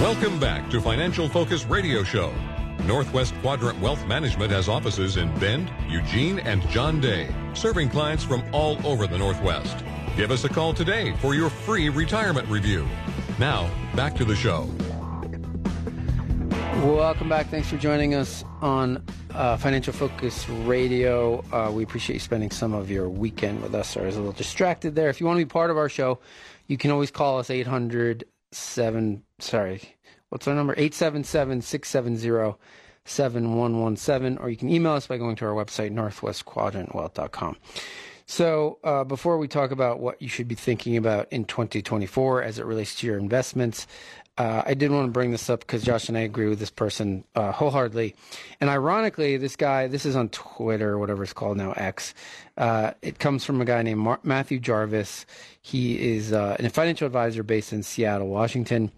[0.00, 2.32] Welcome back to Financial Focus Radio Show.
[2.84, 8.44] Northwest Quadrant Wealth Management has offices in Bend, Eugene, and John Day, serving clients from
[8.52, 9.84] all over the Northwest.
[10.16, 12.86] Give us a call today for your free retirement review.
[13.40, 14.70] Now, back to the show.
[16.86, 17.48] Welcome back.
[17.48, 19.04] Thanks for joining us on
[19.34, 21.44] uh, Financial Focus Radio.
[21.52, 23.96] Uh, we appreciate you spending some of your weekend with us.
[23.96, 25.08] I was a little distracted there.
[25.08, 26.20] If you want to be part of our show,
[26.68, 29.96] you can always call us 800 7 sorry,
[30.28, 30.72] what's our number?
[30.74, 32.58] 877 670
[33.04, 37.56] 7117, or you can email us by going to our website, northwestquadrantwealth.com.
[38.30, 42.58] So, uh, before we talk about what you should be thinking about in 2024 as
[42.58, 43.86] it relates to your investments,
[44.38, 46.70] uh, I did want to bring this up because Josh and I agree with this
[46.70, 48.14] person uh, wholeheartedly.
[48.60, 52.14] And ironically, this guy, this is on Twitter whatever it's called now, X.
[52.56, 55.26] Uh, it comes from a guy named Mar- Matthew Jarvis.
[55.60, 58.92] He is uh, a financial advisor based in Seattle, Washington.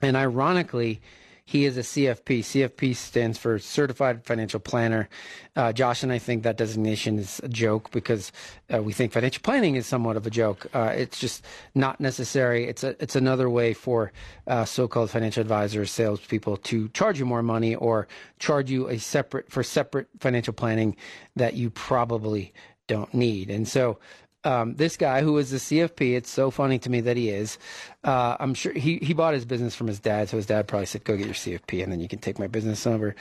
[0.00, 1.02] And ironically,
[1.50, 2.40] he is a CFP.
[2.42, 5.08] CFP stands for Certified Financial Planner.
[5.56, 8.30] Uh, Josh and I think that designation is a joke because
[8.72, 10.68] uh, we think financial planning is somewhat of a joke.
[10.72, 12.68] Uh, it's just not necessary.
[12.68, 14.12] It's a it's another way for
[14.46, 18.06] uh, so-called financial advisors, salespeople to charge you more money or
[18.38, 20.94] charge you a separate for separate financial planning
[21.34, 22.54] that you probably
[22.86, 23.50] don't need.
[23.50, 23.98] And so
[24.44, 27.58] um, this guy who is a CFP, it's so funny to me that he is.
[28.04, 30.86] Uh, I'm sure he, he bought his business from his dad, so his dad probably
[30.86, 33.14] said, "Go get your CFP, and then you can take my business over."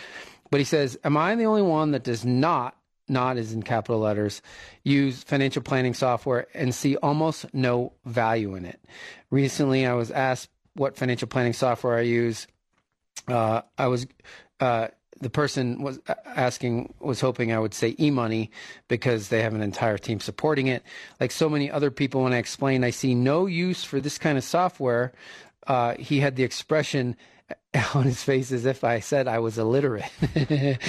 [0.52, 2.76] But he says, "Am I the only one that does not?"
[3.12, 4.44] Not is in capital letters,
[4.84, 8.80] use financial planning software and see almost no value in it.
[9.32, 12.46] Recently, I was asked what financial planning software I use.
[13.28, 14.06] Uh, I was
[14.60, 14.90] uh,
[15.22, 18.52] the person was asking was hoping I would say e-money
[18.88, 20.84] because they have an entire team supporting it.
[21.20, 24.38] Like so many other people, when I explained I see no use for this kind
[24.38, 25.12] of software,
[25.68, 27.16] uh, he had the expression
[27.94, 30.10] on his face as if I said I was illiterate.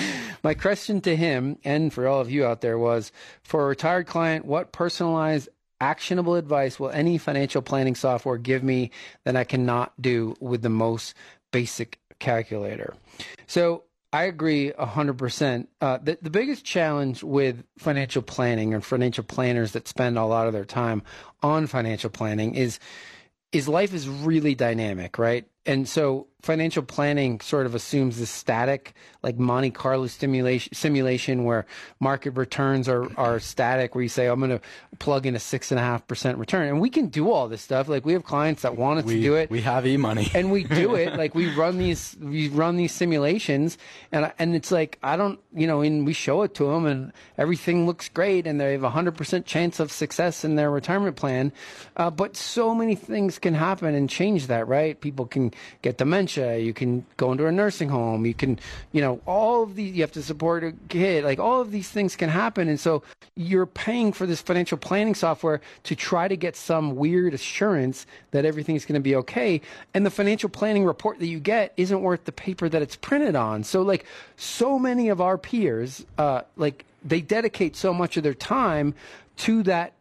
[0.42, 3.12] My question to him and for all of you out there was
[3.42, 5.48] for a retired client, what personalized
[5.80, 8.90] actionable advice will any financial planning software give me
[9.24, 11.14] that I cannot do with the most
[11.52, 12.94] basic calculator?
[13.46, 15.66] So I agree 100%.
[15.80, 20.46] Uh, the, the biggest challenge with financial planning and financial planners that spend a lot
[20.48, 21.02] of their time
[21.42, 22.78] on financial planning is
[23.52, 25.44] is life is really dynamic, right?
[25.66, 31.66] And so financial planning sort of assumes this static, like Monte Carlo simulation, simulation where
[32.00, 34.60] market returns are, are static, where you say, I'm going to
[34.98, 36.68] plug in a six and a half percent return.
[36.68, 37.88] And we can do all this stuff.
[37.88, 39.50] Like we have clients that want us we, to do it.
[39.50, 41.16] We have e-money and we do it.
[41.16, 43.76] like we run these, we run these simulations
[44.12, 47.12] and, and it's like, I don't, you know, and we show it to them and
[47.36, 51.16] everything looks great and they have a hundred percent chance of success in their retirement
[51.16, 51.52] plan.
[51.96, 54.98] Uh, but so many things can happen and change that, right?
[55.00, 55.49] People can
[55.82, 56.58] get dementia.
[56.58, 58.26] You can go into a nursing home.
[58.26, 58.58] You can,
[58.92, 61.24] you know, all of these, you have to support a kid.
[61.24, 62.68] Like all of these things can happen.
[62.68, 63.02] And so
[63.36, 68.44] you're paying for this financial planning software to try to get some weird assurance that
[68.44, 69.60] everything's going to be okay.
[69.94, 73.36] And the financial planning report that you get isn't worth the paper that it's printed
[73.36, 73.64] on.
[73.64, 74.04] So like
[74.36, 78.94] so many of our peers, uh, like they dedicate so much of their time
[79.38, 79.94] to that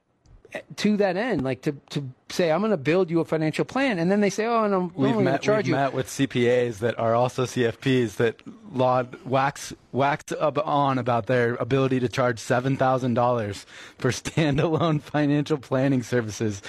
[0.78, 4.00] to that end, like to, to say, I'm going to build you a financial plan.
[4.00, 5.76] And then they say, oh, and I'm we've met, charge we've you.
[5.76, 11.56] met with CPAs that are also CFPs that laud, wax, wax up on about their
[11.56, 13.66] ability to charge $7,000
[13.98, 16.62] for standalone financial planning services.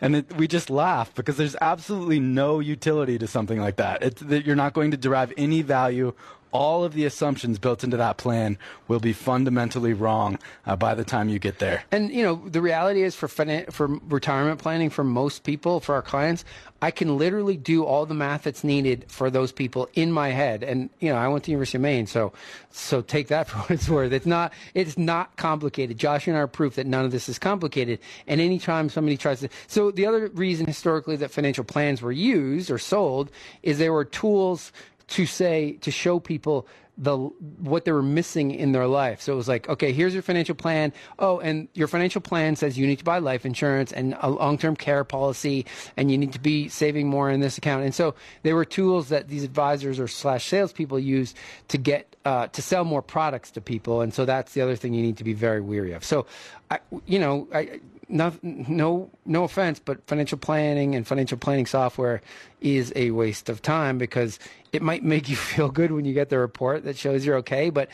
[0.00, 4.02] And it, we just laugh because there's absolutely no utility to something like that.
[4.02, 6.14] It's, that you're not going to derive any value
[6.52, 8.58] all of the assumptions built into that plan
[8.88, 11.84] will be fundamentally wrong uh, by the time you get there.
[11.90, 16.02] And you know, the reality is for for retirement planning for most people, for our
[16.02, 16.44] clients,
[16.82, 20.62] I can literally do all the math that's needed for those people in my head.
[20.62, 22.32] And you know, I went to University of Maine, so
[22.70, 24.12] so take that for what it's worth.
[24.12, 25.98] It's not it's not complicated.
[25.98, 27.98] Josh and I are proof that none of this is complicated.
[28.26, 32.70] And anytime somebody tries to, so the other reason historically that financial plans were used
[32.70, 33.30] or sold
[33.62, 34.72] is they were tools
[35.08, 36.66] to say to show people
[36.98, 39.20] the what they were missing in their life.
[39.20, 40.92] So it was like, okay, here's your financial plan.
[41.18, 44.76] Oh, and your financial plan says you need to buy life insurance and a long-term
[44.76, 45.66] care policy,
[45.96, 47.84] and you need to be saving more in this account.
[47.84, 48.14] And so
[48.44, 51.34] they were tools that these advisors or slash salespeople use
[51.68, 54.00] to get uh, to sell more products to people.
[54.00, 56.02] And so that's the other thing you need to be very weary of.
[56.02, 56.26] So,
[56.70, 62.22] I, you know, I, no, no, no offense, but financial planning and financial planning software
[62.60, 64.38] is a waste of time because
[64.72, 67.70] it might make you feel good when you get the report that shows you're okay,
[67.70, 67.88] but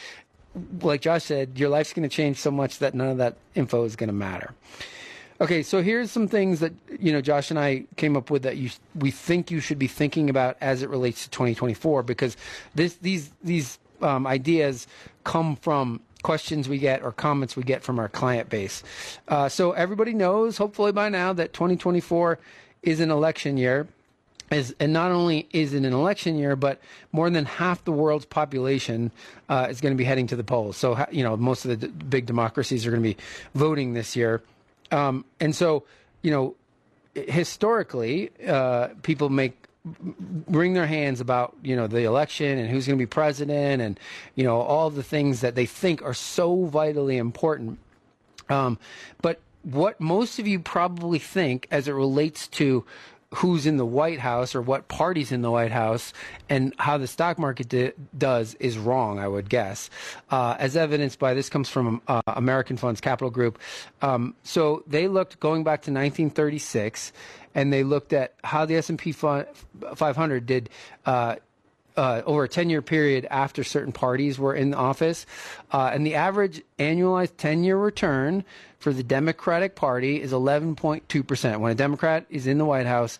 [0.83, 3.85] like Josh said, your life's going to change so much that none of that info
[3.85, 4.53] is going to matter.
[5.41, 8.59] Okay, so here's some things that you know Josh and I came up with that
[8.59, 12.37] you we think you should be thinking about as it relates to 2024 because
[12.75, 14.87] this these these um, ideas
[15.25, 18.83] come from questions we get or comments we get from our client base.
[19.29, 22.39] Uh, so everybody knows, hopefully by now, that 2024
[22.83, 23.87] is an election year.
[24.51, 26.79] Is, and not only is it an election year, but
[27.11, 29.11] more than half the world's population
[29.49, 30.77] uh, is going to be heading to the polls.
[30.77, 33.17] So, you know, most of the d- big democracies are going to be
[33.55, 34.43] voting this year.
[34.91, 35.85] Um, and so,
[36.21, 36.55] you know,
[37.15, 39.62] historically, uh, people make
[40.47, 43.99] wring their hands about you know the election and who's going to be president and
[44.37, 47.79] you know all the things that they think are so vitally important.
[48.49, 48.79] Um,
[49.21, 52.85] but what most of you probably think as it relates to
[53.35, 56.13] who's in the White House or what party's in the White House
[56.49, 59.91] and how the stock market di- does is wrong, I would guess,
[60.31, 63.59] uh, as evidenced by this comes from uh, American Funds Capital Group.
[64.03, 67.13] Um, so they looked going back to 1936
[67.55, 70.71] and they looked at how the S&P 500 did
[71.97, 75.27] uh, over a 10 year period after certain parties were in office.
[75.71, 78.45] Uh, and the average annualized 10 year return
[78.79, 81.61] for the Democratic Party is 11.2%.
[81.61, 83.19] When a Democrat is in the White House,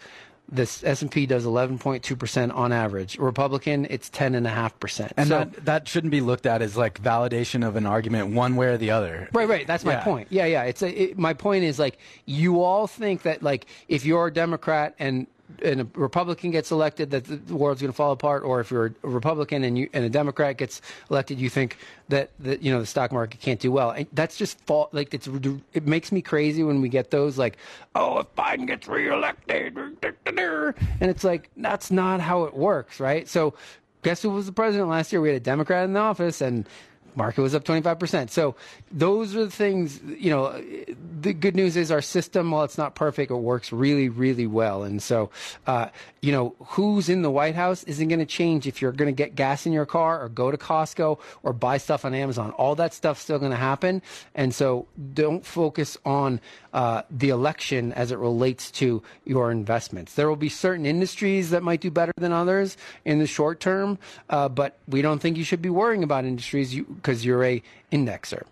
[0.53, 3.17] the S&P does 11.2% on average.
[3.19, 5.13] Republican, it's 10.5%.
[5.17, 8.57] And so, that, that shouldn't be looked at as like validation of an argument one
[8.57, 9.29] way or the other.
[9.33, 9.67] Right, right.
[9.67, 10.05] That's my yeah.
[10.05, 10.29] point.
[10.31, 10.65] Yeah, yeah.
[10.65, 14.33] It's a, it, my point is like you all think that like if you're a
[14.33, 15.27] Democrat and
[15.63, 18.95] and a Republican gets elected, that the world's going to fall apart, or if you're
[19.03, 21.77] a Republican and you and a Democrat gets elected, you think
[22.09, 23.91] that that you know the stock market can't do well.
[23.91, 24.59] And that's just.
[24.93, 25.29] Like it's
[25.75, 27.59] it makes me crazy when we get those like,
[27.95, 33.29] oh, if Biden gets reelected, and it's like that's not how it works, right?
[33.29, 33.55] So
[34.03, 35.21] guess who was the president last year?
[35.21, 36.67] We had a Democrat in the office, and
[37.17, 38.31] market was up 25%.
[38.31, 38.55] So
[38.91, 40.63] those are the things, you know,
[41.21, 44.83] the good news is our system, while it's not perfect, it works really, really well.
[44.83, 45.31] And so,
[45.67, 45.89] uh,
[46.21, 49.17] you know, who's in the White House isn't going to change if you're going to
[49.17, 52.53] get gas in your car or go to Costco or buy stuff on Amazon.
[52.53, 54.03] All that stuff's still going to happen.
[54.35, 56.41] And so don't focus on
[56.73, 60.15] uh, the election as it relates to your investments.
[60.15, 63.99] There will be certain industries that might do better than others in the short term,
[64.31, 67.63] uh, but we don't think you should be worrying about industries because you, are a
[67.91, 68.45] indexer.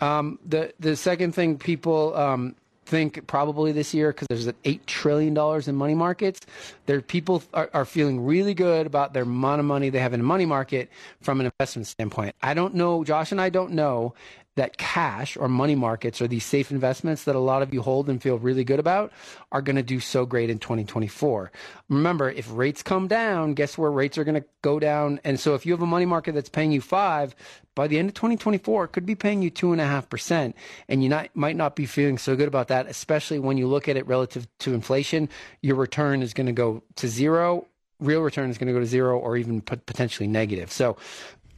[0.00, 2.54] Um, the the second thing people um,
[2.88, 6.40] think probably this year because there's eight trillion dollars in money markets.
[6.86, 10.20] There people are, are, feeling really good about their amount of money they have in
[10.20, 10.88] a money market
[11.20, 12.34] from an investment standpoint.
[12.42, 14.14] I don't know, Josh and I don't know
[14.58, 18.08] that cash or money markets or these safe investments that a lot of you hold
[18.08, 19.12] and feel really good about
[19.50, 21.50] are going to do so great in 2024.
[21.88, 25.20] Remember, if rates come down, guess where rates are going to go down?
[25.24, 27.34] And so if you have a money market that's paying you five,
[27.74, 30.56] by the end of 2024, it could be paying you two and a half percent.
[30.88, 33.88] And you not, might not be feeling so good about that, especially when you look
[33.88, 35.28] at it relative to inflation.
[35.62, 37.66] Your return is going to go to zero
[38.00, 40.70] real return is going to go to zero or even potentially negative.
[40.70, 40.96] So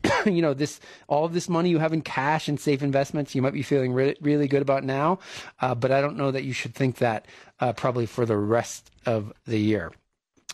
[0.26, 3.42] you know this all of this money you have in cash and safe investments you
[3.42, 5.18] might be feeling re- really good about now
[5.60, 7.26] uh, but i don't know that you should think that
[7.60, 9.92] uh, probably for the rest of the year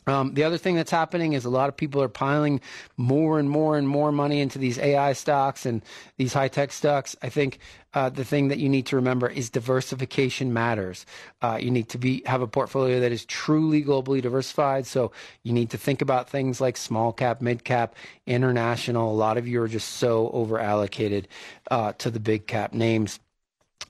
[0.06, 2.60] um, the other thing that's happening is a lot of people are piling
[2.96, 5.82] more and more and more money into these AI stocks and
[6.16, 7.16] these high tech stocks.
[7.22, 7.58] I think
[7.92, 11.06] uh, the thing that you need to remember is diversification matters.
[11.42, 14.86] Uh, you need to be have a portfolio that is truly globally diversified.
[14.86, 15.10] So
[15.42, 17.96] you need to think about things like small cap, mid cap,
[18.26, 19.10] international.
[19.10, 21.26] A lot of you are just so over allocated
[21.70, 23.18] uh, to the big cap names.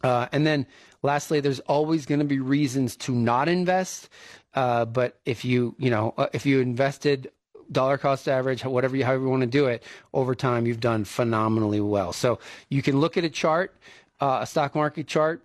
[0.02, 0.66] Uh, and then
[1.02, 4.08] lastly, there's always going to be reasons to not invest.
[4.56, 7.30] Uh, but if you, you know, uh, if you invested
[7.70, 9.82] dollar cost average, whatever you, however you want to do it,
[10.14, 12.12] over time, you've done phenomenally well.
[12.12, 12.38] So
[12.70, 13.76] you can look at a chart,
[14.20, 15.44] uh, a stock market chart,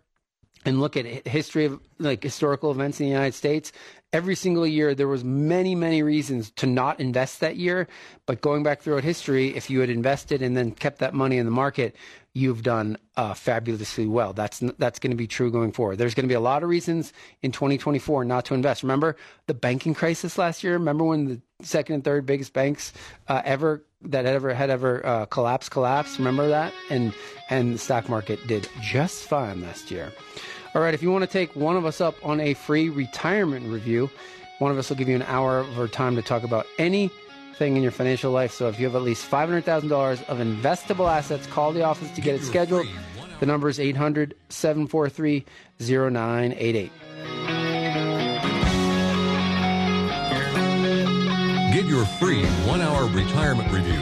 [0.65, 3.71] and look at history of like historical events in the United States,
[4.13, 7.87] every single year there was many many reasons to not invest that year
[8.25, 11.45] but going back throughout history if you had invested and then kept that money in
[11.45, 11.95] the market
[12.33, 16.23] you've done uh, fabulously well that's that's going to be true going forward there's going
[16.23, 17.11] to be a lot of reasons
[17.41, 21.95] in 2024 not to invest remember the banking crisis last year remember when the second
[21.95, 22.93] and third biggest banks
[23.27, 26.17] uh, ever that had ever had ever uh, collapsed collapsed.
[26.17, 26.73] Remember that?
[26.89, 27.13] And
[27.49, 30.11] and the stock market did just fine last year.
[30.73, 33.67] All right, if you want to take one of us up on a free retirement
[33.67, 34.09] review,
[34.59, 36.65] one of us will give you an hour of our time to talk about
[37.61, 38.51] anything in your financial life.
[38.51, 42.35] So if you have at least $500,000 of investable assets, call the office to get
[42.35, 42.87] it scheduled.
[43.39, 45.45] The number is 800 743
[45.79, 46.91] 0988.
[51.73, 54.01] Get your free one hour retirement review.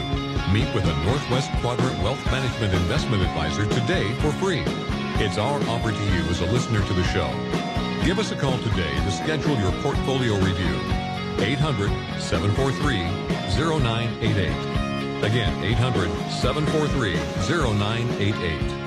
[0.52, 4.62] Meet with a Northwest Quadrant Wealth Management Investment Advisor today for free.
[5.22, 7.30] It's our offer to you as a listener to the show.
[8.04, 10.99] Give us a call today to schedule your portfolio review.
[11.38, 13.04] 800 743
[13.56, 15.24] 0988.
[15.24, 18.79] Again, 800 743 0988.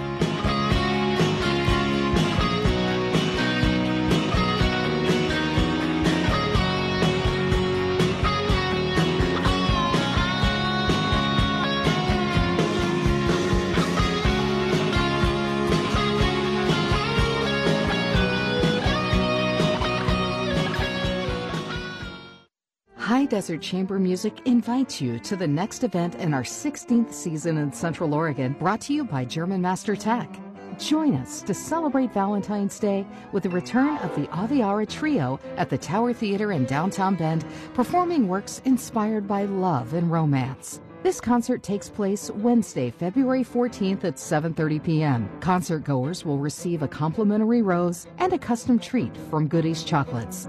[23.43, 28.13] Desert Chamber Music invites you to the next event in our 16th season in Central
[28.13, 30.33] Oregon, brought to you by German Master Tech.
[30.79, 35.77] Join us to celebrate Valentine's Day with the return of the Aviara Trio at the
[35.77, 40.79] Tower Theater in downtown Bend, performing works inspired by love and romance.
[41.03, 45.29] This concert takes place Wednesday, February 14th at 7:30 p.m.
[45.41, 50.47] Concert goers will receive a complimentary rose and a custom treat from Goodies Chocolates.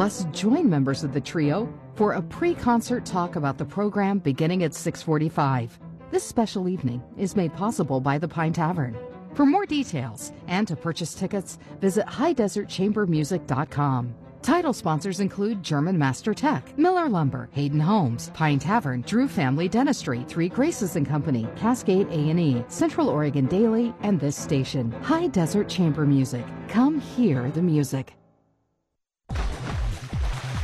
[0.00, 4.72] Plus, join members of the trio for a pre-concert talk about the program beginning at
[4.72, 5.78] 6:45.
[6.10, 8.96] This special evening is made possible by the Pine Tavern.
[9.34, 14.14] For more details and to purchase tickets, visit highdesertchambermusic.com.
[14.40, 20.24] Title sponsors include German Master Tech, Miller Lumber, Hayden Homes, Pine Tavern, Drew Family Dentistry,
[20.26, 26.06] Three Graces and Company, Cascade A&E, Central Oregon Daily, and this station, High Desert Chamber
[26.06, 26.46] Music.
[26.68, 28.16] Come hear the music.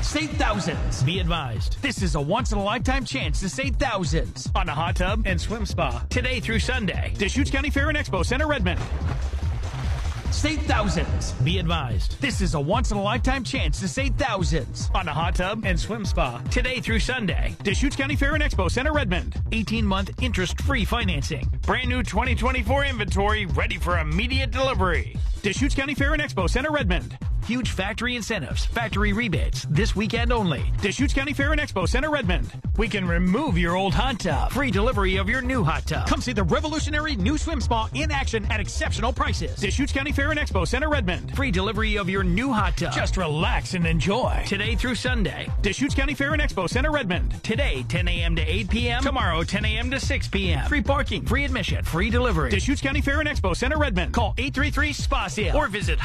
[0.07, 1.03] Save thousands.
[1.03, 4.73] Be advised, this is a once in a lifetime chance to save thousands on a
[4.73, 7.13] hot tub and swim spa today through Sunday.
[7.19, 8.81] Deschutes County Fair and Expo Center, Redmond.
[10.31, 11.33] Save thousands.
[11.43, 15.13] Be advised, this is a once in a lifetime chance to save thousands on a
[15.13, 17.57] hot tub and swim spa today through Sunday.
[17.65, 19.43] Deschutes County Fair and Expo Center, Redmond.
[19.51, 21.51] 18 month interest free financing.
[21.63, 25.17] Brand new 2024 inventory ready for immediate delivery.
[25.43, 27.19] Deschutes County Fair and Expo Center, Redmond.
[27.47, 30.65] Huge factory incentives, factory rebates, this weekend only.
[30.83, 32.51] Deschutes County Fair and Expo Center, Redmond.
[32.77, 34.51] We can remove your old hot tub.
[34.51, 36.09] Free delivery of your new hot tub.
[36.09, 39.55] Come see the revolutionary new swim spa in action at exceptional prices.
[39.61, 41.37] Deschutes County Fair and Expo Center, Redmond.
[41.37, 42.93] Free delivery of your new hot tub.
[42.93, 44.43] Just relax and enjoy.
[44.45, 45.49] Today through Sunday.
[45.63, 47.41] Deschutes County Fair and Expo Center, Redmond.
[47.45, 48.35] Today, 10 a.m.
[48.35, 49.03] to 8 p.m.
[49.05, 49.91] Tomorrow, 10 a.m.
[49.93, 50.69] to 6 p.m.
[50.69, 52.51] Free parking, free admission, free delivery.
[52.51, 54.13] Deschutes County Fair and Expo Center, Redmond.
[54.13, 56.01] Call 833 SPA Sale or visit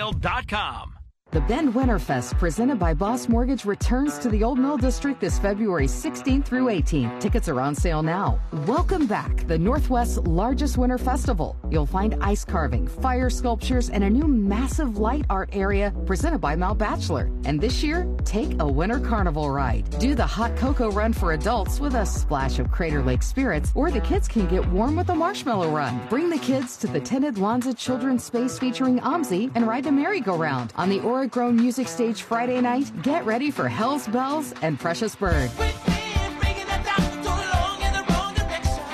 [0.00, 0.99] hottubandSwimSpaSale.com.
[1.32, 5.86] The Bend Winterfest, presented by Boss Mortgage, returns to the Old Mill District this February
[5.86, 7.20] 16th through 18th.
[7.20, 8.40] Tickets are on sale now.
[8.66, 11.56] Welcome back, the Northwest's largest winter festival.
[11.70, 16.56] You'll find ice carving, fire sculptures, and a new massive light art area presented by
[16.56, 17.30] Mount Bachelor.
[17.44, 19.88] And this year, take a winter carnival ride.
[20.00, 23.92] Do the hot cocoa run for adults with a splash of Crater Lake spirits, or
[23.92, 26.00] the kids can get warm with a marshmallow run.
[26.08, 30.72] Bring the kids to the tinted Lanza Children's Space featuring OMSI and ride the merry-go-round
[30.74, 32.90] on the Aura Grown Music Stage Friday night.
[33.02, 35.50] Get ready for Hell's Bells and Precious Bird.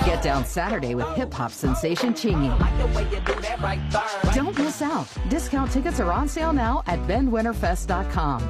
[0.03, 2.51] Get down Saturday with hip hop sensation Chingy.
[4.35, 5.07] Don't miss out.
[5.29, 8.43] Discount tickets are on sale now at bendwinterfest.com.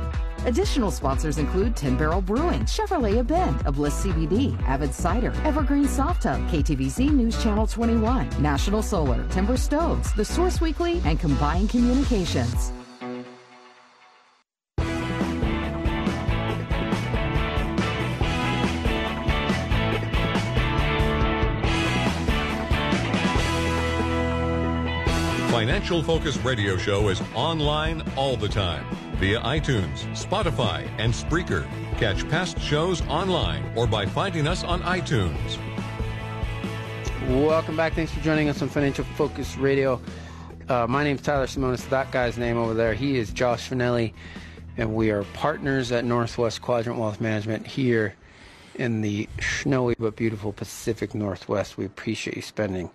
[0.47, 6.23] Additional sponsors include Tin Barrel Brewing, Chevrolet of Bend, Bliss CBD, Avid Cider, Evergreen Soft
[6.23, 12.71] Tub, KTVZ News Channel 21, National Solar, Timber Stoves, The Source Weekly, and Combined Communications.
[25.77, 28.83] Financial Focus Radio Show is online all the time
[29.17, 31.67] via iTunes, Spotify, and Spreaker.
[31.99, 35.59] Catch past shows online or by finding us on iTunes.
[37.27, 37.93] Welcome back.
[37.93, 40.01] Thanks for joining us on Financial Focus Radio.
[40.67, 41.87] Uh, my name's Tyler Simonis.
[41.89, 44.13] That guy's name over there, he is Josh Finelli,
[44.77, 48.15] and we are partners at Northwest Quadrant Wealth Management here
[48.73, 51.77] in the snowy but beautiful Pacific Northwest.
[51.77, 52.89] We appreciate you spending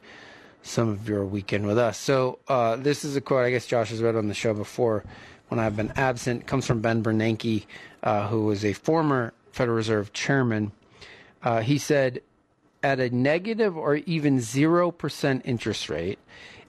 [0.62, 1.98] some of your weekend with us.
[1.98, 5.04] So uh, this is a quote I guess Josh has read on the show before
[5.48, 6.42] when I've been absent.
[6.42, 7.66] It comes from Ben Bernanke,
[8.02, 10.72] uh, who was a former Federal Reserve chairman.
[11.42, 12.22] Uh, he said,
[12.82, 16.18] at a negative or even 0% interest rate,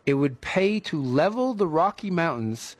[0.06, 2.76] it would pay to level the Rocky Mountains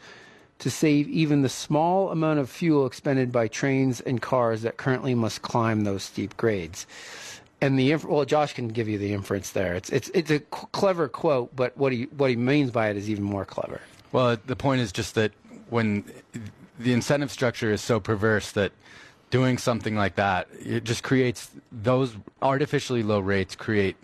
[0.60, 5.16] to save even the small amount of fuel expended by trains and cars that currently
[5.16, 6.86] must climb those steep grades.
[7.64, 9.74] And the well, Josh can give you the inference there.
[9.74, 13.10] It's it's it's a clever quote, but what he what he means by it is
[13.10, 13.80] even more clever.
[14.12, 15.32] Well, the point is just that
[15.70, 16.04] when
[16.78, 18.74] the incentive structure is so perverse that
[19.30, 23.96] doing something like that it just creates those artificially low rates create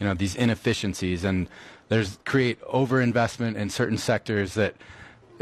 [0.00, 1.48] you know these inefficiencies and
[1.88, 4.74] there's create overinvestment in certain sectors that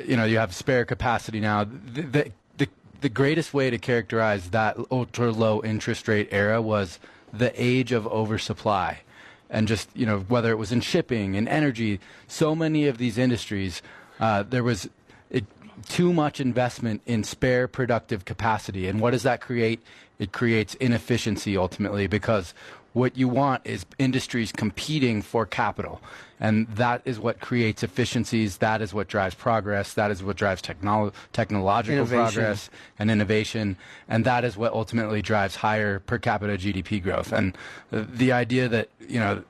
[0.04, 2.68] you know you have spare capacity now the, the, the,
[3.00, 6.98] the greatest way to characterize that ultra low interest rate era was
[7.32, 9.00] the age of oversupply.
[9.48, 13.18] And just you know whether it was in shipping and energy so many of these
[13.18, 13.82] industries
[14.20, 14.88] uh, there was
[15.30, 15.44] it,
[15.88, 18.86] too much investment in spare productive capacity.
[18.86, 19.80] And what does that create?
[20.18, 22.52] It creates inefficiency ultimately because
[22.92, 26.00] what you want is industries competing for capital.
[26.40, 28.58] And that is what creates efficiencies.
[28.58, 29.92] That is what drives progress.
[29.94, 32.24] That is what drives technolo- technological innovation.
[32.24, 33.76] progress and innovation.
[34.08, 37.32] And that is what ultimately drives higher per capita GDP growth.
[37.32, 37.56] And
[37.90, 39.44] the idea that, you know,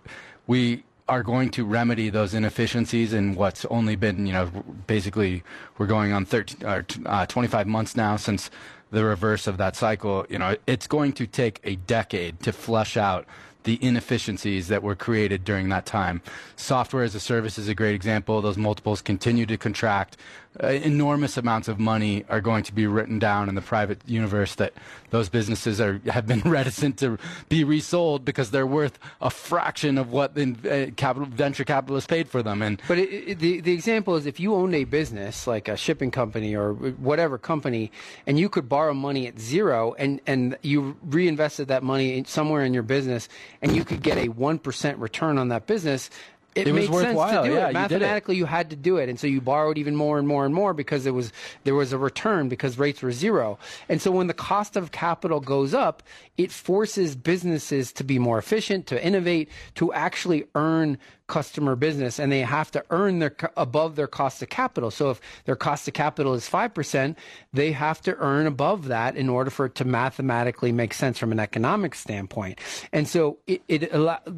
[0.47, 4.51] we are going to remedy those inefficiencies in what's only been, you know,
[4.87, 5.43] basically
[5.79, 8.51] we're going on 13, uh, uh 25 months now since
[8.91, 12.97] the reverse of that cycle, you know, it's going to take a decade to flush
[12.97, 13.27] out
[13.65, 16.23] the inefficiencies that were created during that time.
[16.57, 18.41] Software as a service is a great example.
[18.41, 20.17] Those multiples continue to contract.
[20.61, 24.57] Uh, enormous amounts of money are going to be written down in the private universe
[24.57, 24.73] that
[25.11, 27.17] those businesses are have been reticent to
[27.49, 32.29] be resold because they're worth a fraction of what the uh, capital venture capitalists paid
[32.29, 32.63] for them.
[32.63, 35.77] And but it, it, the the example is if you owned a business like a
[35.77, 37.93] shipping company or whatever company,
[38.27, 42.75] and you could borrow money at zero, and and you reinvested that money somewhere in
[42.75, 43.29] your business,
[43.63, 46.11] and you could get a one percent return on that business
[46.55, 47.73] it, it made sense to do yeah, it.
[47.73, 50.45] Mathematically, you, you, had to do it, and so you borrowed even more and more
[50.45, 51.33] and more because there was
[51.65, 53.59] there was a return because rates were zero.
[53.89, 56.03] And so when the cost of capital goes up,
[56.37, 60.99] it forces businesses to be more efficient, to innovate, to actually earn
[61.31, 64.91] customer business and they have to earn their above their cost of capital.
[64.91, 67.17] So if their cost of capital is 5%,
[67.53, 71.31] they have to earn above that in order for it to mathematically make sense from
[71.31, 72.59] an economic standpoint.
[72.93, 73.93] And so it, it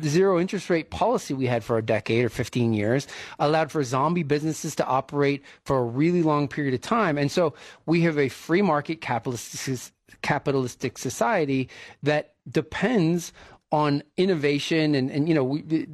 [0.05, 4.23] zero interest rate policy we had for a decade or 15 years allowed for zombie
[4.23, 7.17] businesses to operate for a really long period of time.
[7.17, 7.55] And so
[7.87, 11.69] we have a free market capitalist capitalistic society
[12.03, 13.33] that depends
[13.73, 15.89] on innovation and, and you know, we, it,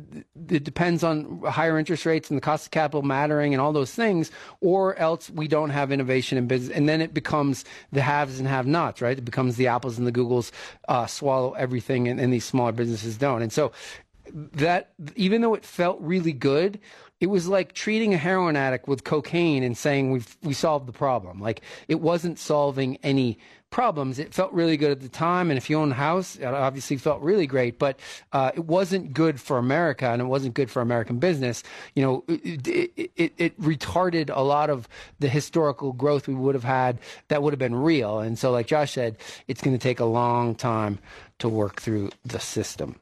[0.51, 3.95] it, depends on higher interest rates and the cost of capital mattering and all those
[3.95, 6.77] things, or else we don't have innovation in business.
[6.77, 9.17] And then it becomes the haves and have nots, right?
[9.17, 10.51] It becomes the apples and the Googles
[10.89, 13.43] uh, swallow everything and, and these smaller businesses don't.
[13.43, 13.71] And so
[14.35, 16.81] that, even though it felt really good,
[17.21, 20.93] it was like treating a heroin addict with cocaine and saying we we solved the
[20.93, 21.41] problem.
[21.41, 23.39] Like it wasn't solving any
[23.71, 24.19] problems.
[24.19, 26.97] It felt really good at the time, and if you own a house, it obviously
[26.97, 27.79] felt really great.
[27.79, 27.99] But
[28.33, 31.63] uh, it wasn't good for America, and it wasn't good for American business.
[31.95, 36.55] You know, it, it, it, it retarded a lot of the historical growth we would
[36.55, 38.21] have had that would have been real.
[38.21, 39.17] And so, like Josh said,
[39.49, 40.99] it's going to take a long time
[41.41, 42.97] to work through the system.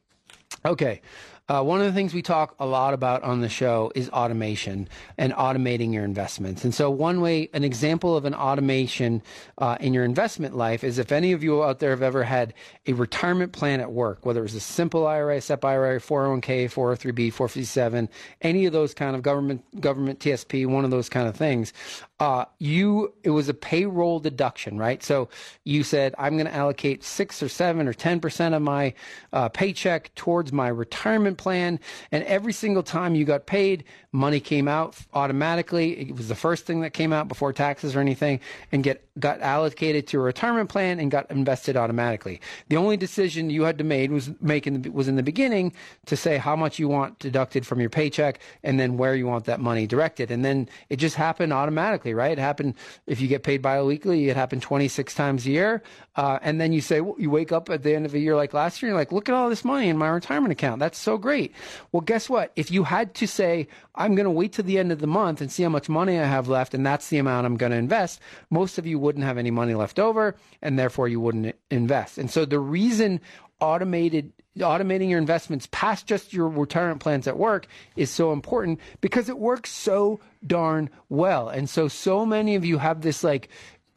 [0.65, 1.01] Okay.
[1.49, 4.89] Uh, one of the things we talk a lot about on the show is automation
[5.17, 6.65] and automating your investments.
[6.65, 9.23] And so, one way, an example of an automation
[9.59, 12.53] uh, in your investment life is if any of you out there have ever had
[12.87, 17.33] a retirement plan at work, whether it was a simple IRA, SEP IRA, 401k, 403b,
[17.33, 18.09] 457,
[18.43, 21.73] any of those kind of government government TSP, one of those kind of things,
[22.19, 25.03] uh, you it was a payroll deduction, right?
[25.03, 25.29] So
[25.65, 28.95] you said I'm going to allocate six or seven or ten percent of my
[29.33, 31.79] uh, paycheck towards my retirement plan,
[32.11, 36.09] and every single time you got paid, money came out automatically.
[36.09, 38.41] It was the first thing that came out before taxes or anything,
[38.73, 42.41] and get got allocated to a retirement plan and got invested automatically.
[42.69, 45.75] The only decision you had to make was making was in the beginning
[46.07, 49.45] to say how much you want deducted from your paycheck, and then where you want
[49.45, 52.38] that money directed, and then it just happened automatically exactly right.
[52.38, 52.75] It happened
[53.07, 55.83] if you get paid biweekly, it happened 26 times a year.
[56.14, 58.55] Uh, and then you say, you wake up at the end of a year like
[58.55, 60.79] last year, you're like, look at all this money in my retirement account.
[60.79, 61.53] That's so great.
[61.92, 62.53] Well, guess what?
[62.57, 65.40] If you had to say, I'm going to wait to the end of the month
[65.40, 67.79] and see how much money I have left, and that's the amount I'm going to
[67.79, 72.19] invest, most of you wouldn't have any money left over, and therefore you wouldn't invest.
[72.19, 73.21] And so the reason
[73.61, 77.66] automated automating your investments past just your retirement plans at work
[77.97, 81.49] is so important because it works so darn well.
[81.49, 83.49] And so, so many of you have this like,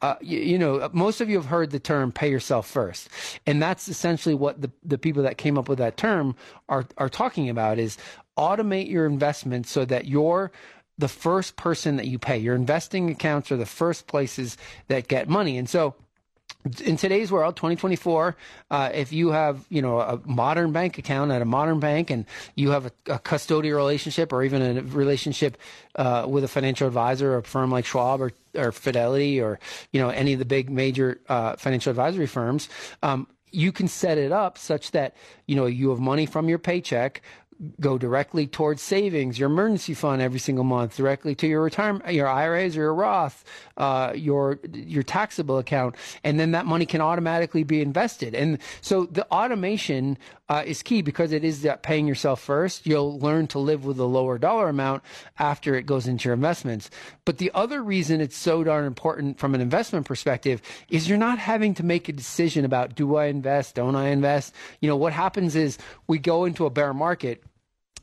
[0.02, 3.08] uh, you, you, know, most of you have heard the term "pay yourself first.
[3.46, 6.34] and that's essentially what the the people that came up with that term
[6.68, 7.98] are are talking about is
[8.38, 10.50] automate your investments so that you're
[10.96, 12.38] the first person that you pay.
[12.38, 14.56] Your investing accounts are the first places
[14.88, 15.94] that get money, and so
[16.84, 18.36] in today's world 2024
[18.70, 22.26] uh, if you have you know a modern bank account at a modern bank and
[22.54, 25.56] you have a, a custodial relationship or even a relationship
[25.96, 29.58] uh, with a financial advisor or a firm like schwab or, or fidelity or
[29.92, 32.68] you know any of the big major uh, financial advisory firms
[33.02, 36.58] um, you can set it up such that you know you have money from your
[36.58, 37.22] paycheck
[37.78, 42.26] go directly towards savings, your emergency fund every single month, directly to your retirement, your
[42.26, 43.44] IRAs or your Roth,
[43.76, 48.34] uh, your your taxable account, and then that money can automatically be invested.
[48.34, 50.16] And so the automation
[50.48, 52.86] uh, is key because it is that paying yourself first.
[52.86, 55.02] You'll learn to live with a lower dollar amount
[55.38, 56.90] after it goes into your investments.
[57.24, 61.38] But the other reason it's so darn important from an investment perspective is you're not
[61.38, 64.54] having to make a decision about do I invest, don't I invest.
[64.80, 67.44] You know what happens is we go into a bear market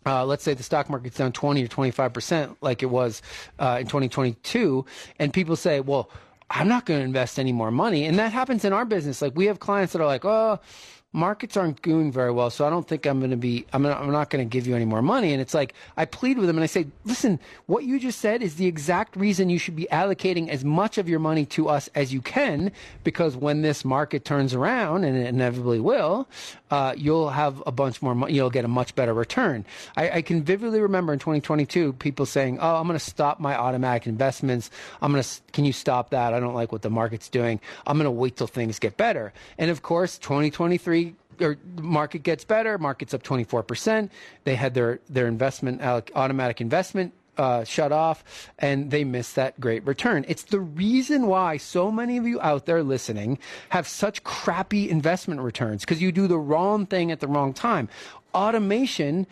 [0.07, 3.21] uh, let's say the stock market's down 20 or 25 percent, like it was
[3.59, 4.85] uh, in 2022,
[5.19, 6.09] and people say, "Well,
[6.49, 9.21] I'm not going to invest any more money," and that happens in our business.
[9.21, 10.59] Like we have clients that are like, "Oh."
[11.13, 13.95] markets aren't doing very well, so I don't think I'm going to be, I'm, gonna,
[13.95, 15.33] I'm not going to give you any more money.
[15.33, 18.41] And it's like, I plead with them and I say, listen, what you just said
[18.41, 21.89] is the exact reason you should be allocating as much of your money to us
[21.95, 22.71] as you can,
[23.03, 26.27] because when this market turns around, and it inevitably will,
[26.71, 29.65] uh, you'll have a bunch more money, you'll get a much better return.
[29.95, 33.55] I, I can vividly remember in 2022, people saying, oh, I'm going to stop my
[33.55, 34.69] automatic investments.
[35.01, 36.33] I'm going to, can you stop that?
[36.33, 37.59] I don't like what the market's doing.
[37.85, 39.33] I'm going to wait till things get better.
[39.57, 44.09] And of course, 2023, or market gets better, market's up 24%.
[44.43, 48.23] They had their, their investment, automatic investment uh, shut off
[48.59, 50.25] and they miss that great return.
[50.27, 55.41] It's the reason why so many of you out there listening have such crappy investment
[55.41, 57.89] returns because you do the wrong thing at the wrong time.
[58.33, 59.27] Automation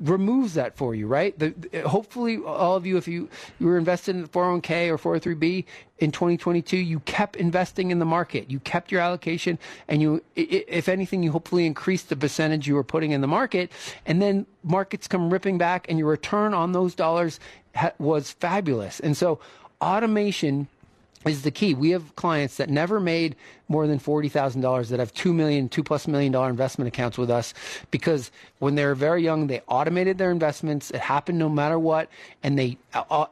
[0.00, 1.38] removes that for you, right?
[1.38, 5.64] The, hopefully, all of you, if you, you were invested in the 401k or 403b
[5.98, 8.50] in 2022, you kept investing in the market.
[8.50, 9.58] You kept your allocation,
[9.88, 13.70] and you, if anything, you hopefully increased the percentage you were putting in the market.
[14.06, 17.38] And then markets come ripping back, and your return on those dollars
[17.74, 19.00] ha- was fabulous.
[19.00, 19.38] And so,
[19.80, 20.68] automation
[21.26, 21.74] is the key.
[21.74, 23.36] We have clients that never made
[23.70, 27.54] more than $40,000 that have two million, two plus million dollar investment accounts with us
[27.90, 30.90] because when they were very young, they automated their investments.
[30.90, 32.08] It happened no matter what.
[32.42, 32.78] And they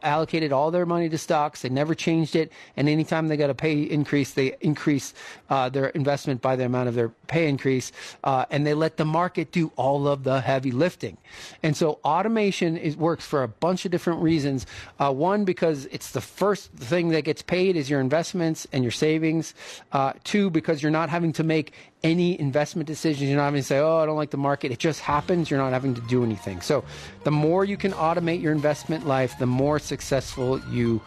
[0.03, 1.63] allocated all their money to stocks.
[1.63, 2.53] They never changed it.
[2.77, 5.13] And anytime they got a pay increase, they increase
[5.51, 7.91] uh, their investment by the amount of their pay increase.
[8.23, 11.17] Uh, and they let the market do all of the heavy lifting.
[11.63, 14.67] And so automation is, works for a bunch of different reasons.
[15.01, 18.91] Uh, one, because it's the first thing that gets paid is your investments and your
[18.91, 19.55] savings.
[19.93, 23.29] Uh, Two, because you're not having to make any investment decisions.
[23.29, 24.73] You're not having to say, oh, I don't like the market.
[24.73, 25.51] It just happens.
[25.51, 26.61] You're not having to do anything.
[26.61, 26.85] So
[27.25, 31.01] the more you can automate your investment life, the more successful you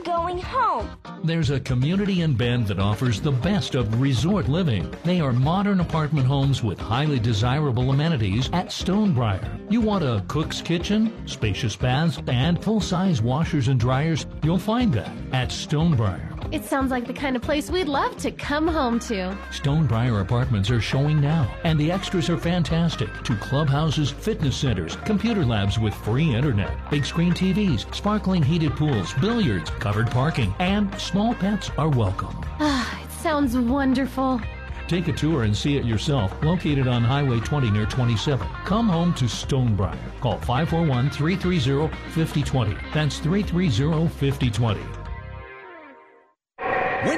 [0.03, 0.89] Going home.
[1.23, 4.93] There's a community in Bend that offers the best of resort living.
[5.05, 9.71] They are modern apartment homes with highly desirable amenities at Stonebriar.
[9.71, 14.25] You want a cook's kitchen, spacious baths, and full-size washers and dryers?
[14.43, 16.32] You'll find that at Stonebriar.
[16.53, 19.35] It sounds like the kind of place we'd love to come home to.
[19.49, 23.09] Stonebriar apartments are showing now, and the extras are fantastic.
[23.23, 29.13] Two clubhouses, fitness centers, computer labs with free internet, big screen TVs, sparkling heated pools,
[29.13, 32.39] billiards, covered parking, and small pets are welcome.
[32.59, 34.39] Ah, it sounds wonderful.
[34.87, 36.31] Take a tour and see it yourself.
[36.43, 38.47] Located on Highway 20 near 27.
[38.63, 39.97] Come home to Stonebriar.
[40.21, 42.77] Call 541 330 5020.
[42.93, 45.02] That's 330 5020.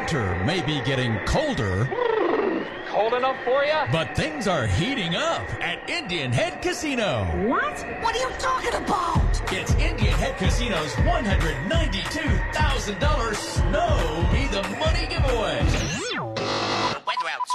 [0.05, 1.89] Winter may be getting colder.
[2.89, 3.73] Cold enough for you?
[3.91, 7.23] But things are heating up at Indian Head Casino.
[7.47, 7.79] What?
[8.03, 9.41] What are you talking about?
[9.51, 15.65] It's Indian Head Casino's $192,000 Snow Me the Money giveaway.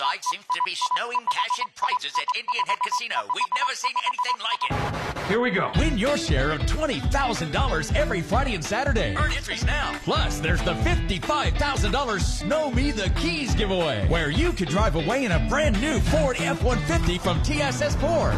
[0.01, 3.17] The weather outside seems to be snowing cash and prizes at Indian Head Casino.
[3.35, 5.27] We've never seen anything like it.
[5.29, 5.71] Here we go.
[5.77, 9.15] Win your share of $20,000 every Friday and Saturday.
[9.17, 9.99] Earn entries now.
[10.05, 15.33] Plus, there's the $55,000 Snow Me the Keys giveaway, where you could drive away in
[15.33, 18.33] a brand new Ford F-150 from TSS Ford.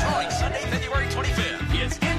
[0.00, 1.55] Drawing Sunday, February 25th.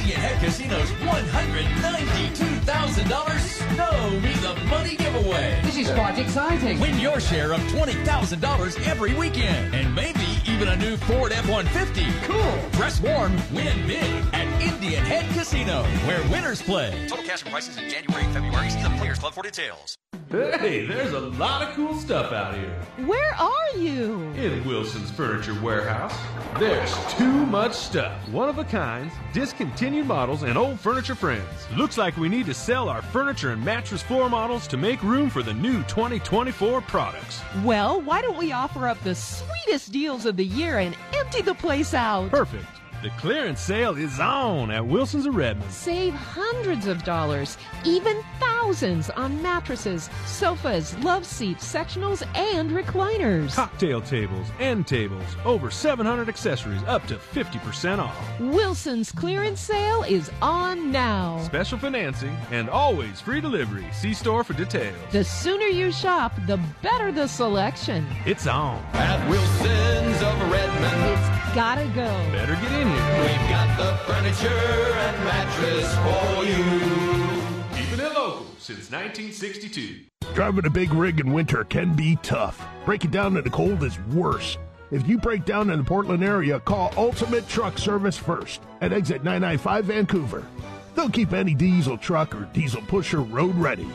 [0.07, 5.59] Indian Head Casino's $192,000 Snow Me the Money giveaway.
[5.63, 6.79] This is quite exciting.
[6.79, 12.23] Win your share of $20,000 every weekend, and maybe even a new Ford F-150.
[12.23, 12.71] Cool.
[12.71, 17.07] Dress warm, win big at Indian Head Casino, where winners play.
[17.07, 18.69] Total cash and prices in January and February.
[18.69, 19.97] See the Players Club for details.
[20.29, 22.77] Hey, there's a lot of cool stuff out here.
[23.05, 24.19] Where are you?
[24.35, 26.13] In Wilson's Furniture Warehouse.
[26.59, 28.27] There's too much stuff.
[28.29, 31.47] One of a kinds, discontinued models, and old furniture friends.
[31.77, 35.29] Looks like we need to sell our furniture and mattress floor models to make room
[35.29, 37.41] for the new 2024 products.
[37.63, 41.55] Well, why don't we offer up the sweetest deals of the year and empty the
[41.55, 42.29] place out?
[42.29, 42.76] Perfect.
[43.07, 45.71] The clearance sale is on at Wilson's of Redmond.
[45.71, 53.55] Save hundreds of dollars, even thousands on mattresses, sofas, love seats, sectionals, and recliners.
[53.55, 58.39] Cocktail tables, end tables, over 700 accessories, up to 50% off.
[58.41, 61.41] Wilson's clearance sale is on now.
[61.43, 63.85] Special financing and always free delivery.
[63.93, 64.97] See store for details.
[65.13, 68.05] The sooner you shop, the better the selection.
[68.25, 68.83] It's on.
[68.95, 71.03] At Wilson's of Redmond.
[71.05, 72.05] It's gotta go.
[72.31, 73.21] Better get in here.
[73.23, 77.75] We've got the furniture and mattress for you.
[77.75, 80.01] Keeping it local since 1962.
[80.35, 82.63] Driving a big rig in winter can be tough.
[82.85, 84.59] Breaking down in the cold is worse.
[84.91, 89.23] If you break down in the Portland area, call Ultimate Truck Service first at exit
[89.23, 90.45] 995 Vancouver.
[90.93, 93.87] They'll keep any diesel truck or diesel pusher road ready.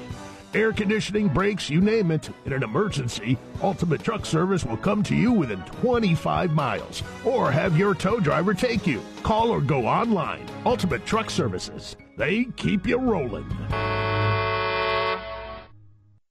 [0.54, 2.28] Air conditioning, brakes, you name it.
[2.44, 7.78] In an emergency, Ultimate Truck Service will come to you within 25 miles or have
[7.78, 9.00] your tow driver take you.
[9.22, 10.46] Call or go online.
[10.66, 11.96] Ultimate Truck Services.
[12.18, 13.46] They keep you rolling.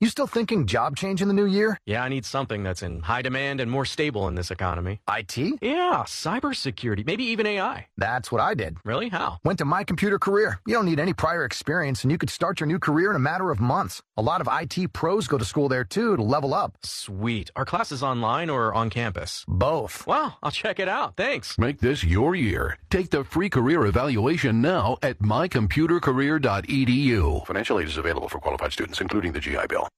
[0.01, 1.77] You still thinking job change in the new year?
[1.85, 4.99] Yeah, I need something that's in high demand and more stable in this economy.
[5.07, 5.37] IT?
[5.37, 7.85] Yeah, cybersecurity, maybe even AI.
[7.97, 8.77] That's what I did.
[8.83, 9.09] Really?
[9.09, 9.37] How?
[9.43, 10.59] Went to My Computer Career.
[10.65, 13.19] You don't need any prior experience, and you could start your new career in a
[13.19, 14.01] matter of months.
[14.17, 16.79] A lot of IT pros go to school there too to level up.
[16.81, 17.51] Sweet.
[17.55, 19.45] Are classes online or on campus?
[19.47, 20.07] Both.
[20.07, 21.15] Wow, I'll check it out.
[21.15, 21.59] Thanks.
[21.59, 22.79] Make this your year.
[22.89, 27.45] Take the free career evaluation now at mycomputercareer.edu.
[27.45, 29.90] Financial aid is available for qualified students, including the GI Bill.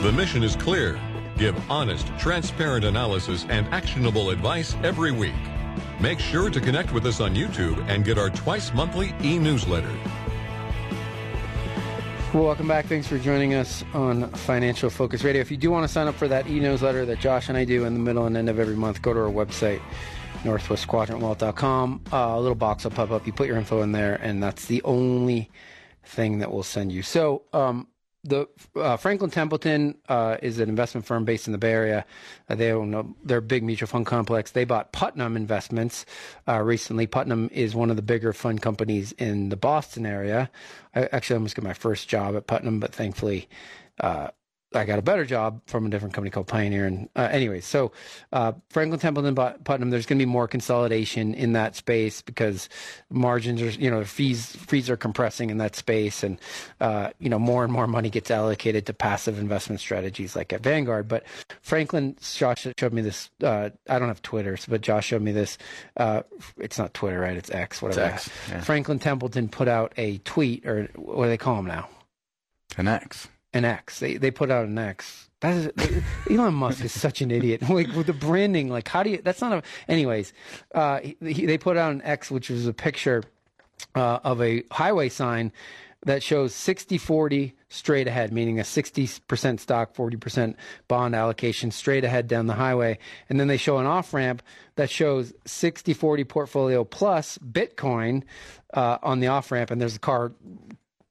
[0.00, 0.98] The mission is clear.
[1.36, 5.34] Give honest, transparent analysis and actionable advice every week.
[6.00, 9.94] Make sure to connect with us on YouTube and get our twice monthly e-newsletter.
[12.32, 12.86] Welcome back.
[12.86, 15.42] Thanks for joining us on Financial Focus Radio.
[15.42, 17.84] If you do want to sign up for that e-newsletter that Josh and I do
[17.84, 19.82] in the middle and end of every month, go to our website,
[20.44, 22.04] northwestquadrantwealth.com.
[22.10, 23.26] Uh, a little box will pop up.
[23.26, 25.50] You put your info in there, and that's the only
[26.04, 27.02] thing that we'll send you.
[27.02, 27.86] So, um,
[28.22, 32.04] the uh, Franklin Templeton uh, is an investment firm based in the Bay Area.
[32.48, 34.50] Uh, they own a, their big mutual fund complex.
[34.50, 36.04] They bought Putnam Investments
[36.46, 37.06] uh, recently.
[37.06, 40.50] Putnam is one of the bigger fund companies in the Boston area.
[40.94, 43.48] I actually almost got my first job at Putnam, but thankfully
[44.00, 44.28] uh,
[44.72, 46.86] I got a better job from a different company called Pioneer.
[46.86, 47.90] And uh, anyways, so
[48.32, 52.68] uh, Franklin Templeton Putnam, there's going to be more consolidation in that space because
[53.10, 56.38] margins are, you know, fees fees are compressing in that space, and
[56.80, 60.62] uh, you know more and more money gets allocated to passive investment strategies like at
[60.62, 61.08] Vanguard.
[61.08, 61.24] But
[61.62, 63.28] Franklin, Josh showed me this.
[63.42, 65.58] Uh, I don't have Twitter, but Josh showed me this.
[65.96, 66.22] Uh,
[66.58, 67.36] it's not Twitter, right?
[67.36, 68.14] It's X, whatever.
[68.14, 68.60] It's X, yeah.
[68.60, 71.88] Franklin Templeton put out a tweet, or what do they call them now?
[72.78, 73.98] An X an X.
[73.98, 75.28] They they put out an X.
[75.40, 77.62] That is, Elon Musk is such an idiot.
[77.68, 79.20] Like with the branding, like how do you?
[79.22, 79.62] That's not a.
[79.88, 80.32] Anyways,
[80.74, 83.22] uh, he, they put out an X, which was a picture
[83.94, 85.52] uh, of a highway sign
[86.06, 90.54] that shows 60-40 straight ahead, meaning a 60% stock, 40%
[90.88, 92.98] bond allocation straight ahead down the highway.
[93.28, 94.42] And then they show an off ramp
[94.76, 98.22] that shows 60-40 portfolio plus Bitcoin
[98.72, 100.32] uh, on the off ramp, and there's a car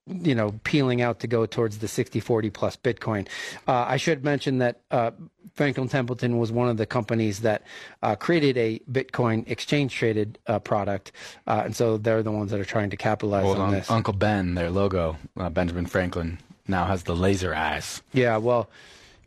[0.10, 3.28] you know, peeling out to go towards the 60-40 plus Bitcoin.
[3.68, 5.12] Uh, I should mention that uh,
[5.54, 7.64] Franklin Templeton was one of the companies that
[8.02, 11.12] uh, created a Bitcoin exchange traded uh, product,
[11.48, 13.90] uh, and so they're the ones that are trying to capitalize well, on this.
[13.90, 18.02] Uncle Ben, their logo, uh, Benjamin Franklin, now has the laser eyes.
[18.14, 18.70] Yeah, well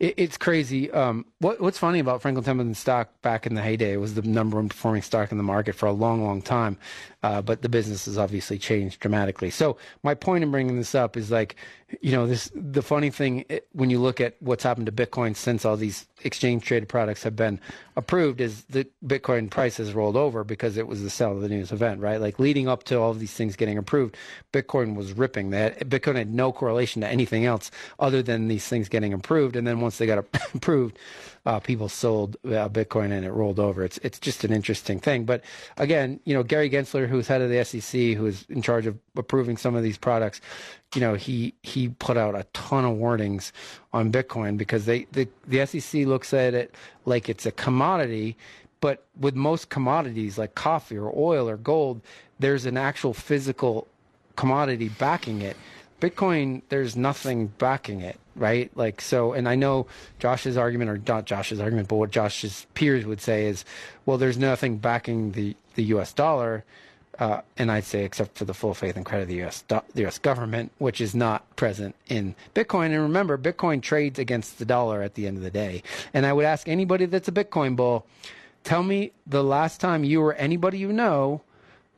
[0.03, 0.91] it, it's crazy.
[0.91, 4.57] Um, what, what's funny about Franklin Templeton stock back in the heyday was the number
[4.57, 6.77] one performing stock in the market for a long, long time.
[7.23, 9.49] Uh, but the business has obviously changed dramatically.
[9.49, 11.55] So my point in bringing this up is like,
[12.01, 15.63] you know, this the funny thing when you look at what's happened to Bitcoin since
[15.63, 17.59] all these exchange traded products have been
[17.95, 21.49] approved is the Bitcoin price has rolled over because it was the sell of the
[21.49, 22.19] news event, right?
[22.19, 24.17] Like leading up to all of these things getting approved,
[24.51, 25.51] Bitcoin was ripping.
[25.51, 29.55] That Bitcoin had no correlation to anything else other than these things getting approved.
[29.55, 30.97] And then once they got approved,
[31.45, 33.83] uh, people sold uh, Bitcoin and it rolled over.
[33.83, 35.25] It's it's just an interesting thing.
[35.25, 35.43] But
[35.77, 38.97] again, you know, Gary Gensler, who's head of the SEC, who is in charge of
[39.17, 40.39] approving some of these products,
[40.95, 43.51] you know, he he put out a ton of warnings
[43.91, 46.73] on Bitcoin because they the, the SEC looks at it
[47.05, 48.37] like it's a commodity.
[48.79, 52.01] But with most commodities like coffee or oil or gold,
[52.39, 53.87] there's an actual physical
[54.35, 55.57] commodity backing it.
[56.03, 58.69] Bitcoin, there's nothing backing it, right?
[58.75, 59.87] Like, so, and I know
[60.19, 63.63] Josh's argument, or not Josh's argument, but what Josh's peers would say is,
[64.05, 66.65] well, there's nothing backing the, the US dollar.
[67.17, 70.05] Uh, and I'd say, except for the full faith and credit of the US, the
[70.05, 72.87] US government, which is not present in Bitcoin.
[72.87, 75.83] And remember, Bitcoin trades against the dollar at the end of the day.
[76.13, 78.05] And I would ask anybody that's a Bitcoin bull,
[78.65, 81.43] tell me the last time you or anybody you know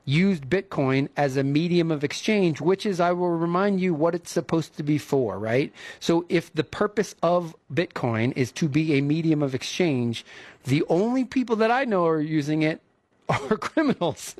[0.05, 4.31] used Bitcoin as a medium of exchange, which is, I will remind you, what it's
[4.31, 5.73] supposed to be for, right?
[5.99, 10.25] So if the purpose of Bitcoin is to be a medium of exchange,
[10.63, 12.81] the only people that I know are using it
[13.29, 14.35] are criminals.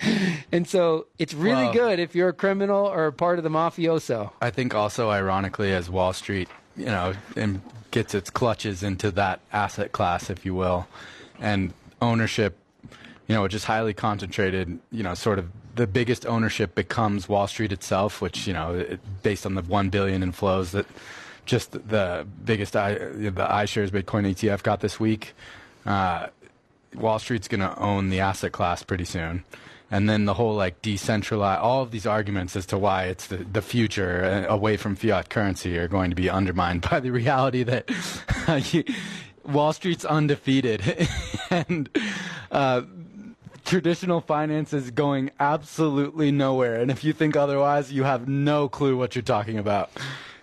[0.52, 3.50] and so it's really well, good if you're a criminal or a part of the
[3.50, 4.32] mafioso.
[4.40, 7.12] I think also, ironically, as Wall Street, you know,
[7.90, 10.88] gets its clutches into that asset class, if you will,
[11.38, 12.58] and ownership
[13.26, 17.46] you know, which is highly concentrated, you know, sort of the biggest ownership becomes Wall
[17.46, 20.86] Street itself, which, you know, it, based on the 1 billion in flows that
[21.46, 25.34] just the biggest I, the iShares Bitcoin ETF got this week,
[25.86, 26.28] uh,
[26.94, 29.44] Wall Street's going to own the asset class pretty soon.
[29.90, 33.38] And then the whole like decentralized, all of these arguments as to why it's the,
[33.38, 37.62] the future uh, away from fiat currency are going to be undermined by the reality
[37.64, 37.90] that
[39.44, 41.08] Wall Street's undefeated.
[41.50, 41.88] and
[42.50, 42.82] uh,
[43.64, 46.80] traditional finance is going absolutely nowhere.
[46.80, 49.90] And if you think otherwise, you have no clue what you're talking about.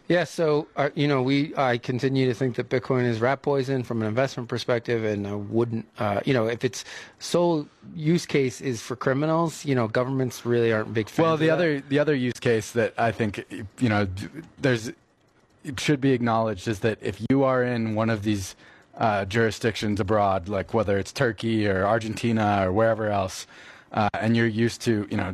[0.07, 3.81] Yeah, so uh, you know, we I continue to think that Bitcoin is rat poison
[3.81, 6.83] from an investment perspective, and I wouldn't, uh, you know, if its
[7.19, 11.23] sole use case is for criminals, you know, governments really aren't big fans.
[11.23, 13.45] Well, the other the other use case that I think
[13.79, 14.05] you know
[14.59, 14.91] there's
[15.77, 18.55] should be acknowledged is that if you are in one of these
[18.97, 23.47] uh, jurisdictions abroad, like whether it's Turkey or Argentina or wherever else,
[23.93, 25.33] uh, and you're used to, you know,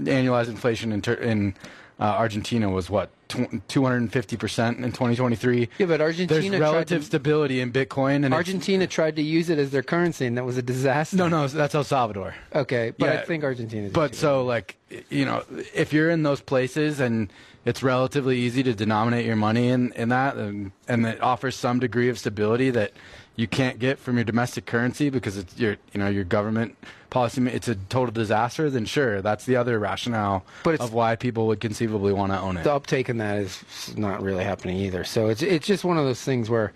[0.00, 1.54] annualized inflation in, in
[2.00, 5.68] uh, Argentina was what 250 percent in 2023.
[5.78, 9.58] Yeah, but Argentina there's relative to, stability in Bitcoin, and Argentina tried to use it
[9.58, 11.16] as their currency, and that was a disaster.
[11.16, 12.34] No, no, that's El Salvador.
[12.54, 13.88] Okay, but yeah, I think Argentina.
[13.90, 14.76] But so, like,
[15.08, 17.32] you know, if you're in those places and
[17.64, 21.78] it's relatively easy to denominate your money in, in that, and, and it offers some
[21.78, 22.92] degree of stability that
[23.36, 26.76] you can't get from your domestic currency because it's your you know your government
[27.10, 27.44] policy.
[27.48, 28.70] It's a total disaster.
[28.70, 32.56] Then sure, that's the other rationale but of why people would conceivably want to own
[32.56, 32.64] it.
[32.64, 35.04] The uptake in that is not really happening either.
[35.04, 36.72] So it's it's just one of those things where.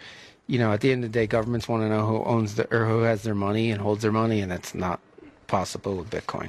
[0.51, 2.75] You know, at the end of the day, governments want to know who owns the
[2.75, 4.99] or who has their money and holds their money, and that's not
[5.47, 6.49] possible with Bitcoin.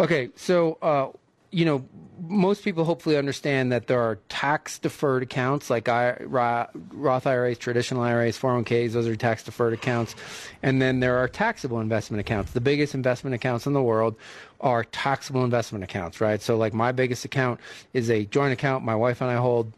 [0.00, 1.08] Okay, so uh,
[1.50, 1.84] you know,
[2.20, 8.02] most people hopefully understand that there are tax deferred accounts like I, Roth IRAs, traditional
[8.02, 10.14] IRAs, 401ks, those are tax deferred accounts.
[10.62, 12.52] And then there are taxable investment accounts.
[12.52, 14.16] The biggest investment accounts in the world
[14.60, 16.42] are taxable investment accounts, right?
[16.42, 17.60] So, like my biggest account
[17.92, 19.72] is a joint account my wife and I hold.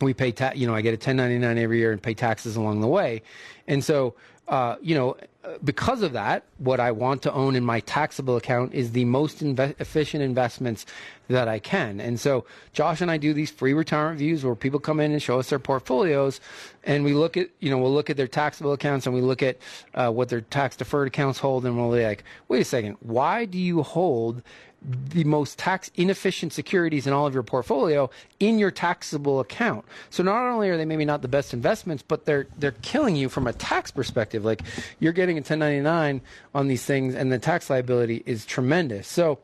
[0.00, 2.80] We pay, ta- you know, I get a 1099 every year and pay taxes along
[2.80, 3.20] the way.
[3.66, 4.14] And so,
[4.50, 5.16] uh, you know,
[5.64, 9.42] because of that, what I want to own in my taxable account is the most
[9.42, 10.84] inve- efficient investments
[11.28, 11.98] that I can.
[11.98, 15.22] And so Josh and I do these free retirement views where people come in and
[15.22, 16.40] show us their portfolios,
[16.84, 19.42] and we look at, you know, we'll look at their taxable accounts and we look
[19.42, 19.56] at
[19.94, 23.44] uh, what their tax deferred accounts hold, and we'll be like, wait a second, why
[23.44, 24.42] do you hold
[24.82, 28.08] the most tax inefficient securities in all of your portfolio
[28.38, 29.84] in your taxable account.
[30.08, 33.28] So not only are they maybe not the best investments, but they're they're killing you
[33.28, 34.44] from a tax perspective.
[34.44, 34.62] Like
[34.98, 36.22] you're getting a 1099
[36.54, 39.06] on these things, and the tax liability is tremendous.
[39.06, 39.38] So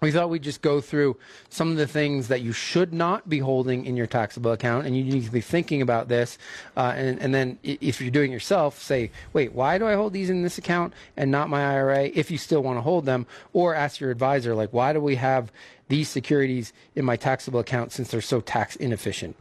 [0.00, 1.16] we thought we'd just go through
[1.48, 4.96] some of the things that you should not be holding in your taxable account, and
[4.96, 6.38] you need to be thinking about this.
[6.76, 10.30] Uh, and, and then, if you're doing yourself, say, wait, why do I hold these
[10.30, 12.04] in this account and not my IRA?
[12.14, 15.16] If you still want to hold them, or ask your advisor, like, why do we
[15.16, 15.50] have
[15.88, 19.36] these securities in my taxable account since they're so tax inefficient?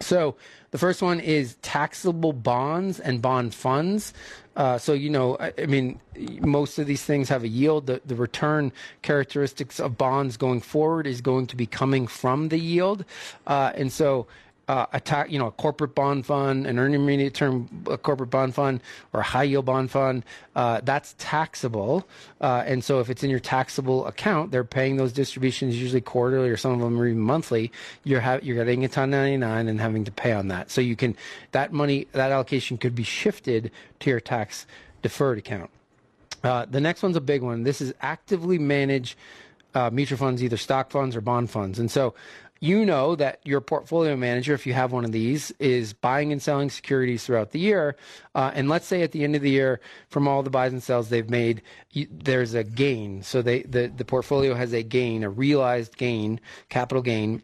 [0.00, 0.36] So,
[0.74, 4.12] the first one is taxable bonds and bond funds.
[4.56, 6.00] Uh, so you know, I, I, mean,
[6.40, 7.86] most of these things have a yield.
[7.86, 12.58] The, the return characteristics of bonds going forward is going to be coming from the
[12.58, 13.04] yield,
[13.46, 14.26] uh, and so
[14.68, 17.68] uh, a you know a corporate bond fund, an intermediate term
[18.02, 18.80] corporate bond fund,
[19.12, 20.24] or a high yield bond fund,
[20.56, 22.06] uh, that's taxable.
[22.40, 26.48] Uh, and so if it's in your taxable account, they're paying those distributions usually quarterly,
[26.48, 27.70] or some of them are even monthly.
[28.04, 30.70] You're ha- you're getting a 1099 and having to pay on that.
[30.70, 31.16] So you can
[31.52, 34.66] that money that allocation could be shifted to your tax
[35.02, 35.70] deferred account.
[36.42, 37.62] Uh, the next one's a big one.
[37.62, 39.16] This is actively managed
[39.74, 41.78] uh, mutual funds, either stock funds or bond funds.
[41.78, 42.14] And so
[42.64, 46.40] you know that your portfolio manager, if you have one of these, is buying and
[46.40, 47.94] selling securities throughout the year.
[48.34, 50.82] Uh, and let's say at the end of the year, from all the buys and
[50.82, 51.60] sells they've made,
[51.90, 53.22] you, there's a gain.
[53.22, 56.40] So they, the, the portfolio has a gain, a realized gain,
[56.70, 57.42] capital gain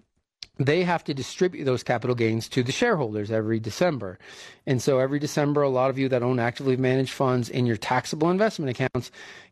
[0.60, 4.18] they have to distribute those capital gains to the shareholders every December.
[4.66, 7.78] And so every December, a lot of you that own actively managed funds in your
[7.78, 9.10] taxable investment accounts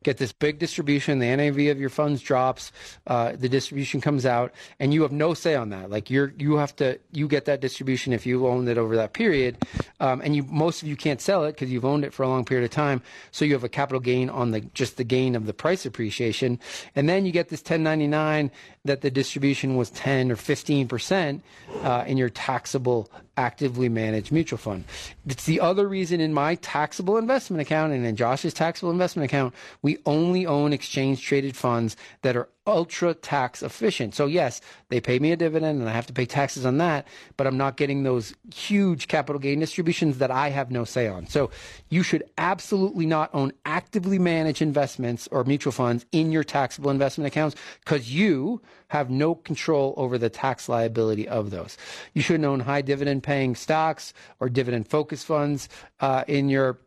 [0.08, 1.18] get this big distribution.
[1.18, 2.72] The NAV of your funds drops,
[3.06, 5.90] uh, the distribution comes out, and you have no say on that.
[5.90, 9.12] Like you're, you have to, you get that distribution if you owned it over that
[9.12, 9.58] period,
[10.00, 12.28] um, and you most of you can't sell it because you've owned it for a
[12.28, 13.02] long period of time.
[13.32, 16.58] So you have a capital gain on the just the gain of the price appreciation,
[16.96, 18.50] and then you get this 1099
[18.86, 21.42] that the distribution was 10 or 15 percent
[21.82, 24.84] uh, in your taxable actively managed mutual fund.
[25.24, 29.54] It's the other reason in my taxable investment account and in Josh's taxable investment account,
[29.80, 34.14] we only own exchange traded funds that are ultra tax efficient.
[34.14, 34.60] So yes,
[34.90, 37.08] they pay me a dividend and I have to pay taxes on that,
[37.38, 41.26] but I'm not getting those huge capital gain distributions that I have no say on.
[41.26, 41.50] So
[41.88, 47.26] you should absolutely not own actively managed investments or mutual funds in your taxable investment
[47.26, 51.78] accounts because you have no control over the tax liability of those.
[52.12, 56.78] You shouldn't own high dividend paying stocks or dividend focused funds uh, in your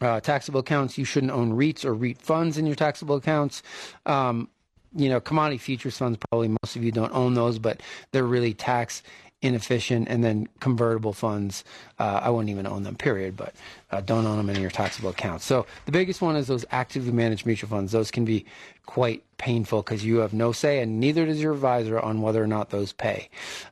[0.00, 0.98] uh, taxable accounts.
[0.98, 3.62] You shouldn't own REITs or REIT funds in your taxable accounts.
[4.04, 4.48] Um,
[4.96, 7.82] you know, commodity futures funds, probably most of you don't own those, but
[8.12, 9.02] they're really tax
[9.42, 10.08] inefficient.
[10.08, 11.64] And then convertible funds,
[11.98, 13.54] uh, I wouldn't even own them, period, but
[13.90, 15.44] uh, don't own them in your taxable accounts.
[15.44, 17.92] So the biggest one is those actively managed mutual funds.
[17.92, 18.46] Those can be
[18.86, 22.46] quite painful because you have no say, and neither does your advisor on whether or
[22.46, 23.28] not those pay.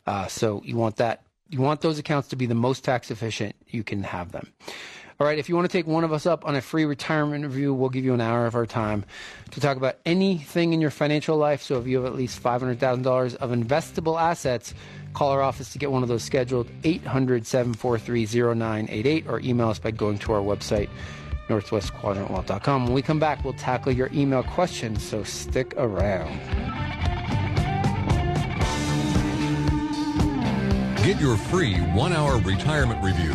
[0.06, 1.22] Uh, so you want that.
[1.50, 4.52] You want those accounts to be the most tax efficient you can have them.
[5.20, 7.44] All right, if you want to take one of us up on a free retirement
[7.44, 9.04] review, we'll give you an hour of our time
[9.52, 11.62] to talk about anything in your financial life.
[11.62, 14.74] So if you have at least $500,000 of investable assets,
[15.12, 19.78] call our office to get one of those scheduled 800 743 0988 or email us
[19.78, 20.88] by going to our website
[21.48, 22.84] northwestquadrantwealth.com.
[22.86, 26.40] When we come back, we'll tackle your email questions, so stick around.
[31.04, 33.34] Get your free one hour retirement review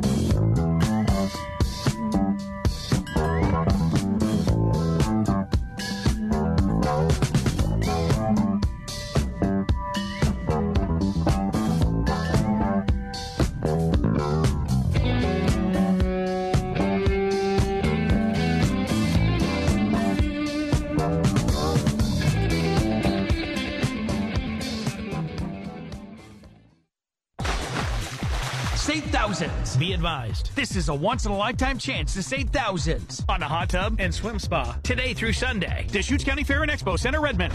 [30.01, 33.69] Advised, this is a once in a lifetime chance to save thousands on a hot
[33.69, 35.85] tub and swim spa today through Sunday.
[35.91, 37.53] Deschutes County Fair and Expo Center, Redmond.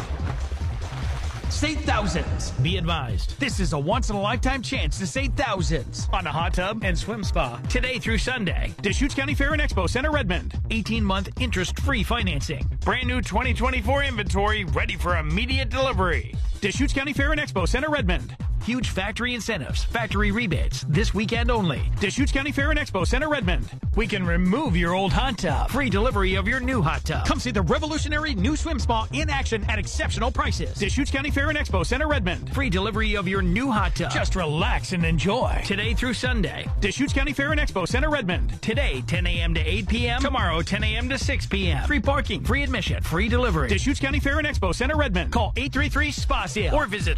[1.48, 2.52] Save thousands.
[2.62, 6.30] Be advised, this is a once in a lifetime chance to save thousands on a
[6.30, 8.72] hot tub and swim spa today through Sunday.
[8.80, 10.54] Deschutes County Fair and Expo Center, Redmond.
[10.70, 12.64] 18 month interest free financing.
[12.84, 16.32] Brand new 2024 inventory ready for immediate delivery.
[16.60, 18.36] Deschutes County Fair and Expo Center, Redmond.
[18.66, 21.80] Huge factory incentives, factory rebates this weekend only.
[22.00, 23.64] Deschutes County Fair and Expo Center, Redmond.
[23.94, 25.70] We can remove your old hot tub.
[25.70, 27.28] Free delivery of your new hot tub.
[27.28, 30.74] Come see the revolutionary new swim spa in action at exceptional prices.
[30.74, 32.52] Deschutes County Fair and Expo Center, Redmond.
[32.52, 34.10] Free delivery of your new hot tub.
[34.10, 35.62] Just relax and enjoy.
[35.64, 36.68] Today through Sunday.
[36.80, 38.60] Deschutes County Fair and Expo Center, Redmond.
[38.62, 39.54] Today, 10 a.m.
[39.54, 40.20] to 8 p.m.
[40.20, 41.08] Tomorrow, 10 a.m.
[41.08, 41.86] to 6 p.m.
[41.86, 43.68] Free parking, free admission, free delivery.
[43.68, 45.30] Deschutes County Fair and Expo Center, Redmond.
[45.30, 47.16] Call 833 SPA Sale or visit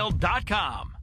[0.00, 0.99] hottubandSwimSpaSale.com.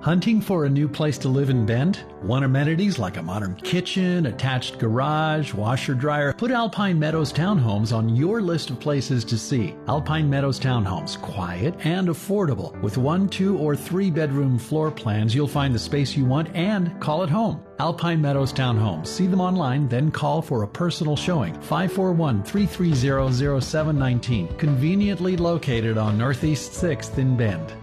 [0.00, 2.04] Hunting for a new place to live in Bend?
[2.22, 6.32] Want amenities like a modern kitchen, attached garage, washer dryer?
[6.34, 9.74] Put Alpine Meadows Townhomes on your list of places to see.
[9.88, 12.80] Alpine Meadows Townhomes, quiet and affordable.
[12.80, 17.00] With one, two, or three bedroom floor plans, you'll find the space you want and
[17.00, 17.60] call it home.
[17.80, 19.08] Alpine Meadows Townhomes.
[19.08, 21.54] See them online, then call for a personal showing.
[21.54, 24.56] 541 330 0719.
[24.58, 27.74] Conveniently located on Northeast 6th in Bend.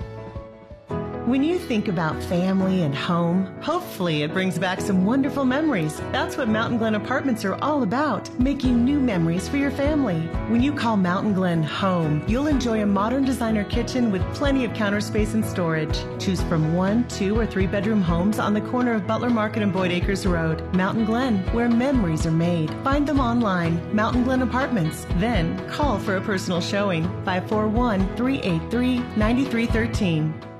[1.25, 5.99] When you think about family and home, hopefully it brings back some wonderful memories.
[6.11, 10.19] That's what Mountain Glen Apartments are all about, making new memories for your family.
[10.49, 14.75] When you call Mountain Glen home, you'll enjoy a modern designer kitchen with plenty of
[14.75, 15.97] counter space and storage.
[16.19, 19.73] Choose from one, two, or three bedroom homes on the corner of Butler Market and
[19.73, 20.61] Boyd Acres Road.
[20.75, 22.69] Mountain Glen, where memories are made.
[22.83, 25.07] Find them online, Mountain Glen Apartments.
[25.15, 30.54] Then call for a personal showing, 541 383 9313.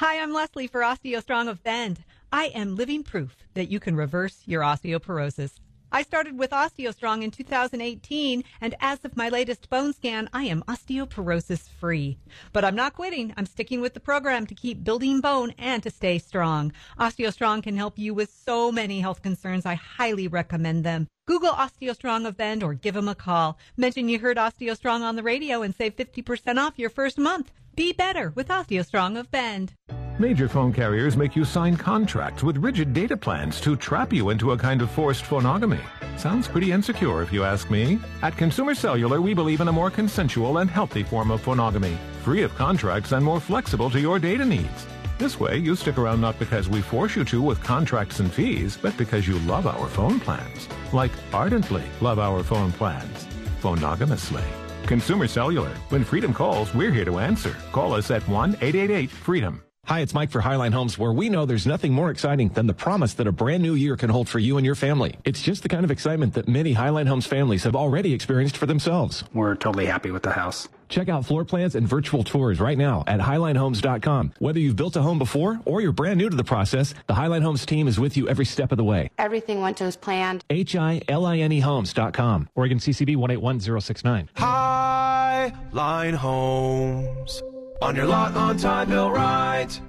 [0.00, 2.04] Hi, I'm Leslie for OsteoStrong of Bend.
[2.30, 5.52] I am living proof that you can reverse your osteoporosis.
[5.90, 10.62] I started with OsteoStrong in 2018, and as of my latest bone scan, I am
[10.68, 12.18] osteoporosis free.
[12.52, 13.32] But I'm not quitting.
[13.38, 16.74] I'm sticking with the program to keep building bone and to stay strong.
[17.00, 19.64] OsteoStrong can help you with so many health concerns.
[19.64, 21.08] I highly recommend them.
[21.26, 23.56] Google OsteoStrong of Bend or give them a call.
[23.78, 27.50] Mention you heard OsteoStrong on the radio and save 50% off your first month.
[27.76, 29.74] Be better with OsteoStrong of Bend.
[30.18, 34.52] Major phone carriers make you sign contracts with rigid data plans to trap you into
[34.52, 35.82] a kind of forced phonogamy.
[36.16, 37.98] Sounds pretty insecure if you ask me.
[38.22, 42.42] At Consumer Cellular, we believe in a more consensual and healthy form of phonogamy, free
[42.42, 44.86] of contracts and more flexible to your data needs.
[45.18, 48.78] This way, you stick around not because we force you to with contracts and fees,
[48.80, 50.66] but because you love our phone plans.
[50.94, 53.26] Like ardently love our phone plans.
[53.60, 54.65] Phonogamously.
[54.86, 55.70] Consumer Cellular.
[55.90, 57.56] When freedom calls, we're here to answer.
[57.72, 59.62] Call us at 1 888 freedom.
[59.86, 62.74] Hi, it's Mike for Highline Homes, where we know there's nothing more exciting than the
[62.74, 65.16] promise that a brand new year can hold for you and your family.
[65.24, 68.66] It's just the kind of excitement that many Highline Homes families have already experienced for
[68.66, 69.22] themselves.
[69.32, 70.68] We're totally happy with the house.
[70.88, 74.34] Check out floor plans and virtual tours right now at HighlineHomes.com.
[74.38, 77.42] Whether you've built a home before or you're brand new to the process, the Highline
[77.42, 79.10] Homes team is with you every step of the way.
[79.18, 80.44] Everything went as planned.
[80.50, 82.48] H-I-L-I-N-E Homes.com.
[82.54, 84.28] Oregon CCB 181069.
[84.36, 87.42] Highline Homes.
[87.82, 89.80] On your lot, on time, built right.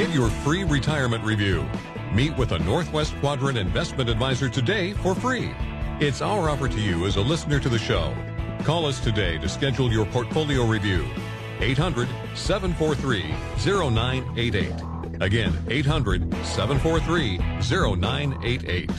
[0.00, 1.68] Get your free retirement review.
[2.14, 5.50] Meet with a Northwest Quadrant investment advisor today for free.
[6.00, 8.16] It's our offer to you as a listener to the show.
[8.64, 11.06] Call us today to schedule your portfolio review.
[11.58, 13.24] 800 743
[13.62, 14.72] 0988.
[15.20, 17.36] Again, 800 743
[18.00, 18.90] 0988.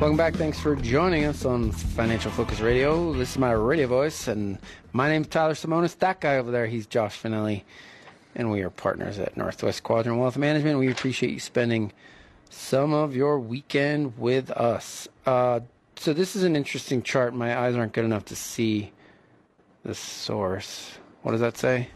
[0.00, 0.34] Welcome back.
[0.34, 3.12] Thanks for joining us on Financial Focus Radio.
[3.12, 4.58] This is my radio voice, and
[4.94, 5.98] my name's Tyler Simonis.
[5.98, 7.64] That guy over there, he's Josh Finelli,
[8.38, 10.78] and we are partners at Northwest Quadrant Wealth Management.
[10.78, 11.92] We appreciate you spending
[12.48, 15.08] some of your weekend with us.
[15.26, 15.60] Uh,
[15.96, 17.34] so this is an interesting chart.
[17.34, 18.92] My eyes aren't good enough to see
[19.82, 20.92] the source.
[21.22, 21.88] What does that say?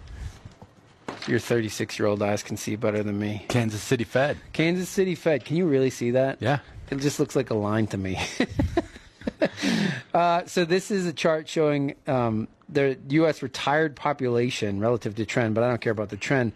[1.29, 3.47] Your 36 year old eyes can see better than me.
[3.49, 4.37] Kansas City Fed.
[4.53, 5.45] Kansas City Fed.
[5.45, 6.39] Can you really see that?
[6.41, 6.59] Yeah.
[6.91, 8.21] It just looks like a line to me.
[10.15, 13.43] uh, so this is a chart showing um, the U.S.
[13.43, 16.53] retired population relative to trend, but I don't care about the trend.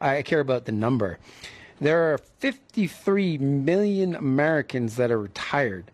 [0.00, 1.18] I care about the number.
[1.80, 5.90] There are 53 million Americans that are retired.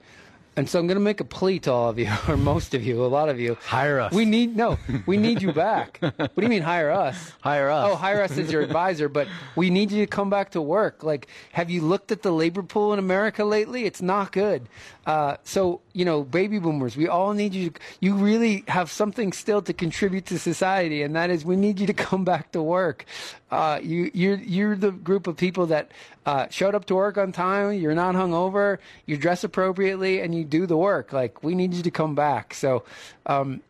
[0.56, 2.84] And so I'm going to make a plea to all of you, or most of
[2.84, 3.56] you, a lot of you.
[3.66, 4.12] Hire us.
[4.12, 4.78] We need no.
[5.04, 5.98] We need you back.
[6.00, 7.32] what do you mean hire us?
[7.40, 7.90] Hire us.
[7.90, 11.02] Oh, hire us as your advisor, but we need you to come back to work.
[11.02, 13.84] Like, have you looked at the labor pool in America lately?
[13.84, 14.68] It's not good.
[15.06, 17.70] Uh, so you know, baby boomers, we all need you.
[17.70, 21.78] To, you really have something still to contribute to society, and that is we need
[21.78, 23.04] you to come back to work.
[23.50, 25.90] Uh, you, you're you're the group of people that
[26.26, 27.74] uh, showed up to work on time.
[27.74, 28.78] You're not hungover.
[29.06, 31.12] You dress appropriately, and you do the work.
[31.12, 32.54] Like we need you to come back.
[32.54, 32.84] So,
[33.26, 33.60] um,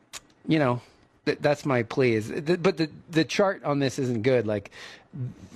[0.46, 0.80] you know,
[1.26, 2.14] th- that's my plea.
[2.14, 4.46] Is th- but the the chart on this isn't good.
[4.46, 4.70] Like,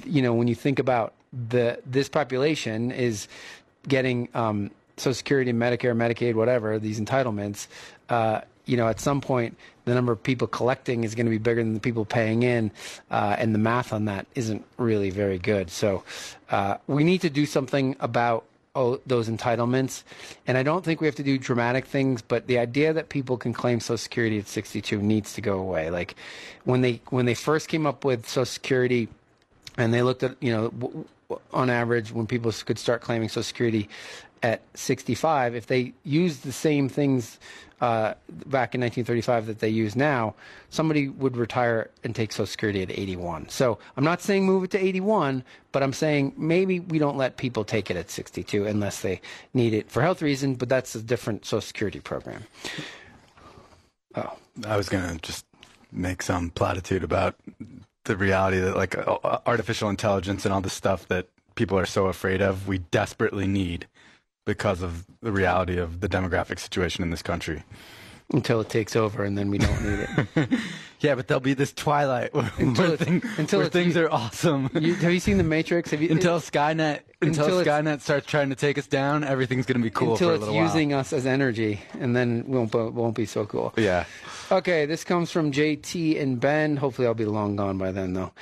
[0.05, 1.15] you know, when you think about
[1.51, 3.29] the this population is
[3.87, 4.71] getting um,
[5.01, 7.67] Social Security, Medicare, Medicaid, whatever these entitlements.
[8.09, 11.39] Uh, you know, at some point, the number of people collecting is going to be
[11.39, 12.71] bigger than the people paying in,
[13.11, 15.71] uh, and the math on that isn't really very good.
[15.71, 16.05] So,
[16.51, 18.45] uh, we need to do something about
[18.75, 20.03] oh, those entitlements.
[20.47, 23.37] And I don't think we have to do dramatic things, but the idea that people
[23.37, 25.91] can claim Social Security at 62 needs to go away.
[25.91, 26.15] Like
[26.65, 29.09] when they when they first came up with Social Security,
[29.77, 31.07] and they looked at you know.
[31.53, 33.89] On average, when people could start claiming Social Security
[34.43, 37.39] at 65, if they used the same things
[37.81, 38.15] uh,
[38.47, 40.35] back in 1935 that they use now,
[40.71, 43.51] somebody would retire and take Social Security at 81.
[43.51, 47.37] So I'm not saying move it to 81, but I'm saying maybe we don't let
[47.37, 49.21] people take it at 62 unless they
[49.53, 52.45] need it for health reasons, but that's a different Social Security program.
[54.15, 54.33] Oh.
[54.67, 55.45] I was going to just
[55.93, 57.37] make some platitude about
[58.09, 62.07] the reality that like uh, artificial intelligence and all the stuff that people are so
[62.07, 63.87] afraid of, we desperately need
[64.45, 67.63] because of the reality of the demographic situation in this country.
[68.31, 70.07] Until it takes over, and then we don't need
[70.37, 70.61] it.
[71.01, 74.69] yeah, but there'll be this twilight where, Until where, thing- until where things are awesome.
[74.79, 75.93] You, have you seen The Matrix?
[75.93, 79.79] Have you, until Skynet, until, until Skynet starts trying to take us down, everything's going
[79.79, 80.65] to be cool until for a it's little while.
[80.65, 83.73] using us as energy, and then won't won't be so cool.
[83.79, 84.05] Yeah.
[84.53, 86.77] Okay, this comes from JT and Ben.
[86.77, 88.33] Hopefully, I'll be long gone by then, though.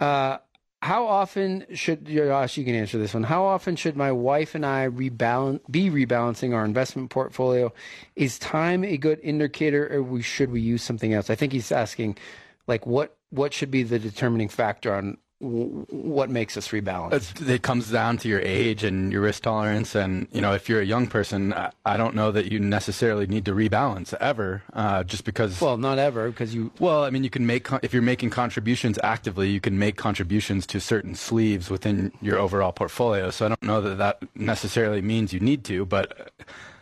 [0.00, 0.38] Uh,
[0.82, 2.56] how often should Josh?
[2.56, 3.22] You can answer this one.
[3.22, 7.72] How often should my wife and I rebalance, be rebalancing our investment portfolio?
[8.14, 11.30] Is time a good indicator, or we, should we use something else?
[11.30, 12.18] I think he's asking,
[12.66, 17.46] like, what what should be the determining factor on what makes us rebalance?
[17.46, 20.80] It comes down to your age and your risk tolerance, and you know if you're
[20.80, 21.52] a young person,
[21.84, 25.60] I, don't know that you necessarily need to rebalance ever, uh, just because.
[25.60, 26.72] Well, not ever, because you.
[26.78, 30.66] Well, I mean, you can make if you're making contributions actively, you can make contributions
[30.68, 33.30] to certain sleeves within your overall portfolio.
[33.30, 36.32] So I don't know that that necessarily means you need to, but.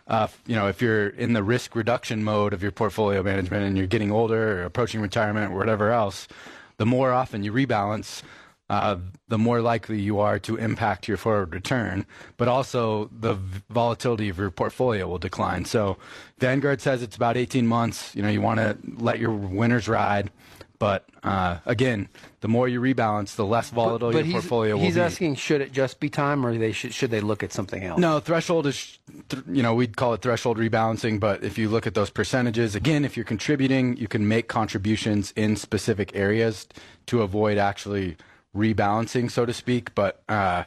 [0.07, 3.79] Uh, you know, if you're in the risk reduction mode of your portfolio management and
[3.79, 6.29] you're getting older or approaching retirement or whatever else,
[6.77, 8.23] the more often you rebalance,
[8.71, 8.97] uh,
[9.29, 12.07] the more likely you are to impact your forward return,
[12.37, 13.35] but also the
[13.69, 15.65] volatility of your portfolio will decline.
[15.65, 15.99] So
[16.39, 18.15] Vanguard says it's about 18 months.
[18.15, 20.31] You know, you want to let your winners ride.
[20.79, 22.09] But uh, again,
[22.41, 25.01] the more you rebalance, the less volatile your portfolio will he's be.
[25.01, 27.85] He's asking, should it just be time, or they should should they look at something
[27.85, 27.99] else?
[27.99, 28.99] No, threshold is,
[29.29, 31.21] th- you know, we'd call it threshold rebalancing.
[31.21, 35.33] But if you look at those percentages, again, if you're contributing, you can make contributions
[35.37, 36.67] in specific areas
[37.07, 38.17] to avoid actually
[38.55, 39.95] rebalancing, so to speak.
[39.95, 40.65] But, uh,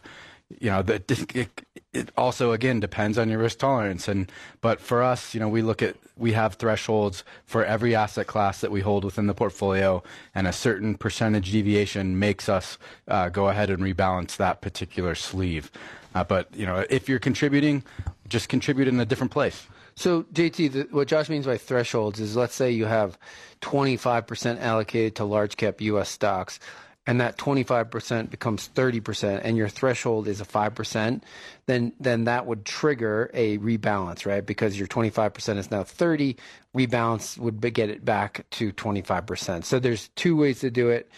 [0.60, 0.96] you know, the,
[1.34, 1.62] it,
[1.94, 4.08] it also, again, depends on your risk tolerance.
[4.08, 4.32] And,
[4.62, 8.62] but for us, you know, we look at, we have thresholds for every asset class
[8.62, 12.78] that we hold within the portfolio, and a certain percentage deviation makes us
[13.08, 15.72] uh, go ahead and rebalance that particular sleeve.
[16.16, 17.84] Uh, but you know, if you're contributing,
[18.28, 19.68] just contribute in a different place.
[19.96, 23.18] So, JT, the, what Josh means by thresholds is let's say you have
[23.62, 26.10] 25% allocated to large cap U.S.
[26.10, 26.60] stocks,
[27.08, 31.22] and that 25% becomes 30%, and your threshold is a 5%,
[31.66, 34.46] then, then that would trigger a rebalance, right?
[34.46, 36.36] Because your 25% is now 30,
[36.76, 39.64] rebalance would get it back to 25%.
[39.64, 41.10] So there's two ways to do it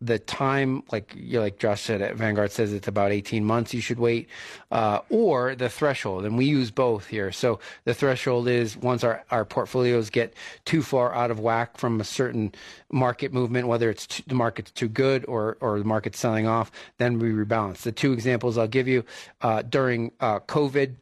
[0.00, 3.80] the time, like you like Josh said, at Vanguard says it's about 18 months you
[3.80, 4.28] should wait,
[4.70, 7.32] uh, or the threshold, and we use both here.
[7.32, 10.34] So the threshold is once our, our portfolios get
[10.64, 12.52] too far out of whack from a certain
[12.92, 17.18] market movement, whether it's the market's too good or or the market's selling off, then
[17.18, 17.78] we rebalance.
[17.78, 19.04] The two examples I'll give you
[19.40, 20.94] uh, during uh, COVID.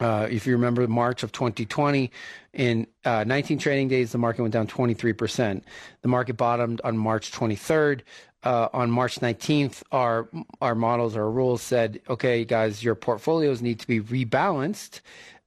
[0.00, 2.10] Uh, if you remember March of 2020,
[2.52, 5.62] in uh, 19 trading days, the market went down 23%.
[6.02, 8.02] The market bottomed on March 23rd.
[8.44, 10.28] Uh, on March 19th, our
[10.60, 15.00] our models, our rules said, okay, guys, your portfolios need to be rebalanced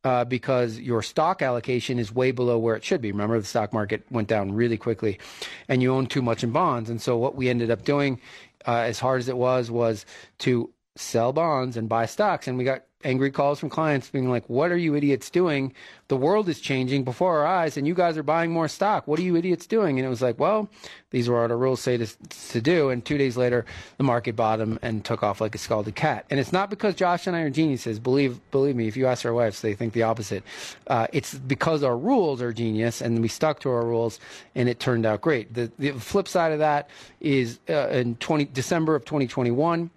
[0.04, 3.12] uh, because your stock allocation is way below where it should be.
[3.12, 5.20] Remember, the stock market went down really quickly,
[5.70, 6.90] and you own too much in bonds.
[6.90, 8.20] And so, what we ended up doing,
[8.68, 10.06] uh, as hard as it was, was
[10.40, 12.48] to sell bonds and buy stocks.
[12.48, 15.74] And we got angry calls from clients being like, What are you idiots doing?
[16.08, 19.08] The world is changing before our eyes, and you guys are buying more stock.
[19.08, 19.98] What are you idiots doing?
[19.98, 20.70] And it was like, Well,
[21.12, 22.90] these are what our rules say to, to do.
[22.90, 23.66] And two days later,
[23.98, 26.26] the market bottomed and took off like a scalded cat.
[26.30, 28.00] And it's not because Josh and I are geniuses.
[28.00, 30.44] Believe believe me, if you ask our wives, they think the opposite.
[30.88, 34.20] Uh, it's because our rules are genius, and we stuck to our rules,
[34.56, 35.54] and it turned out great.
[35.54, 36.90] The, the flip side of that
[37.20, 39.90] is uh, in 20, December of 2021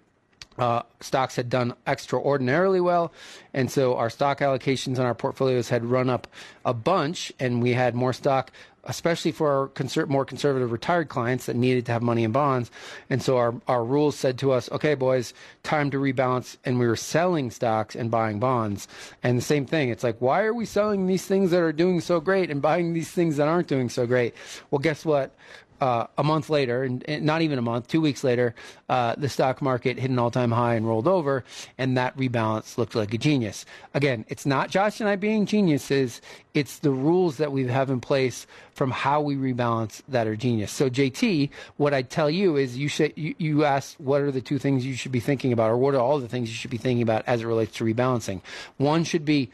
[0.57, 3.11] uh, stocks had done extraordinarily well,
[3.53, 6.27] and so our stock allocations on our portfolios had run up
[6.63, 8.51] a bunch, and we had more stock,
[8.85, 12.71] especially for our conser- more conservative retired clients that needed to have money in bonds.
[13.09, 15.33] And so our our rules said to us, "Okay, boys,
[15.63, 18.87] time to rebalance." And we were selling stocks and buying bonds.
[19.23, 21.99] And the same thing, it's like, why are we selling these things that are doing
[21.99, 24.35] so great and buying these things that aren't doing so great?
[24.69, 25.35] Well, guess what?
[25.81, 28.55] Uh, a month later, and, and, not even a month, two weeks later,
[28.87, 31.43] uh, the stock market hit an all-time high and rolled over,
[31.77, 33.65] and that rebalance looked like a genius.
[33.93, 36.21] Again, it's not Josh and I being geniuses;
[36.53, 40.71] it's the rules that we have in place from how we rebalance that are genius.
[40.71, 43.65] So, JT, what I'd tell you is, you should you, you
[43.97, 46.29] what are the two things you should be thinking about, or what are all the
[46.29, 48.41] things you should be thinking about as it relates to rebalancing.
[48.77, 49.49] One should be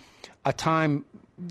[0.46, 1.06] a time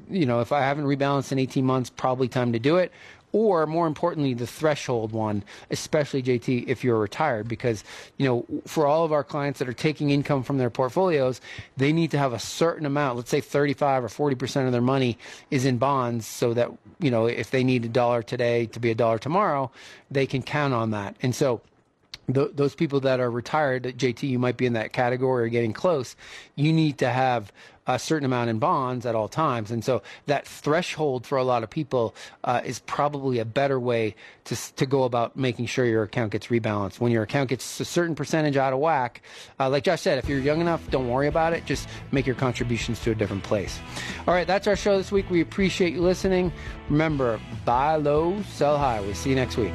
[0.08, 2.92] you know, if I haven't rebalanced in 18 months, probably time to do it
[3.32, 7.84] or more importantly, the threshold one, especially JT if you're retired, because
[8.18, 11.40] you know for all of our clients that are taking income from their portfolios,
[11.76, 13.16] they need to have a certain amount.
[13.16, 15.18] Let's say 35 or 40 percent of their money
[15.50, 18.90] is in bonds, so that you know if they need a dollar today to be
[18.90, 19.70] a dollar tomorrow,
[20.10, 21.16] they can count on that.
[21.22, 21.60] And so
[22.32, 26.16] those people that are retired, JT, you might be in that category or getting close.
[26.54, 27.52] You need to have
[27.94, 29.70] a certain amount in bonds at all times.
[29.70, 32.14] And so that threshold for a lot of people
[32.44, 34.14] uh, is probably a better way
[34.44, 37.00] to, to go about making sure your account gets rebalanced.
[37.00, 39.22] When your account gets a certain percentage out of whack,
[39.58, 41.66] uh, like Josh said, if you're young enough, don't worry about it.
[41.66, 43.78] Just make your contributions to a different place.
[44.26, 45.30] All right, that's our show this week.
[45.30, 46.52] We appreciate you listening.
[46.88, 49.00] Remember, buy low, sell high.
[49.00, 49.74] We'll see you next week.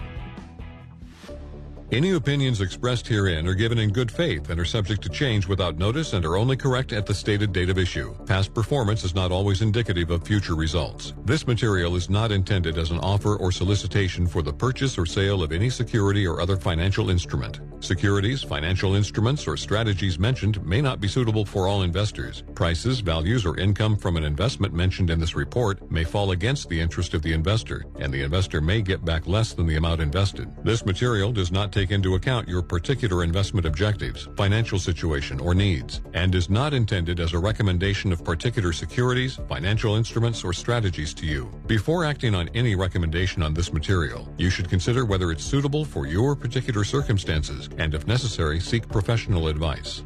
[1.91, 5.77] Any opinions expressed herein are given in good faith and are subject to change without
[5.77, 8.15] notice and are only correct at the stated date of issue.
[8.25, 11.13] Past performance is not always indicative of future results.
[11.25, 15.43] This material is not intended as an offer or solicitation for the purchase or sale
[15.43, 17.59] of any security or other financial instrument.
[17.81, 22.43] Securities, financial instruments, or strategies mentioned may not be suitable for all investors.
[22.53, 26.79] Prices, values, or income from an investment mentioned in this report may fall against the
[26.79, 30.47] interest of the investor, and the investor may get back less than the amount invested.
[30.63, 35.55] This material does not take take into account your particular investment objectives, financial situation, or
[35.55, 41.11] needs, and is not intended as a recommendation of particular securities, financial instruments, or strategies
[41.11, 41.51] to you.
[41.65, 46.05] Before acting on any recommendation on this material, you should consider whether it's suitable for
[46.05, 50.03] your particular circumstances and, if necessary, seek professional advice.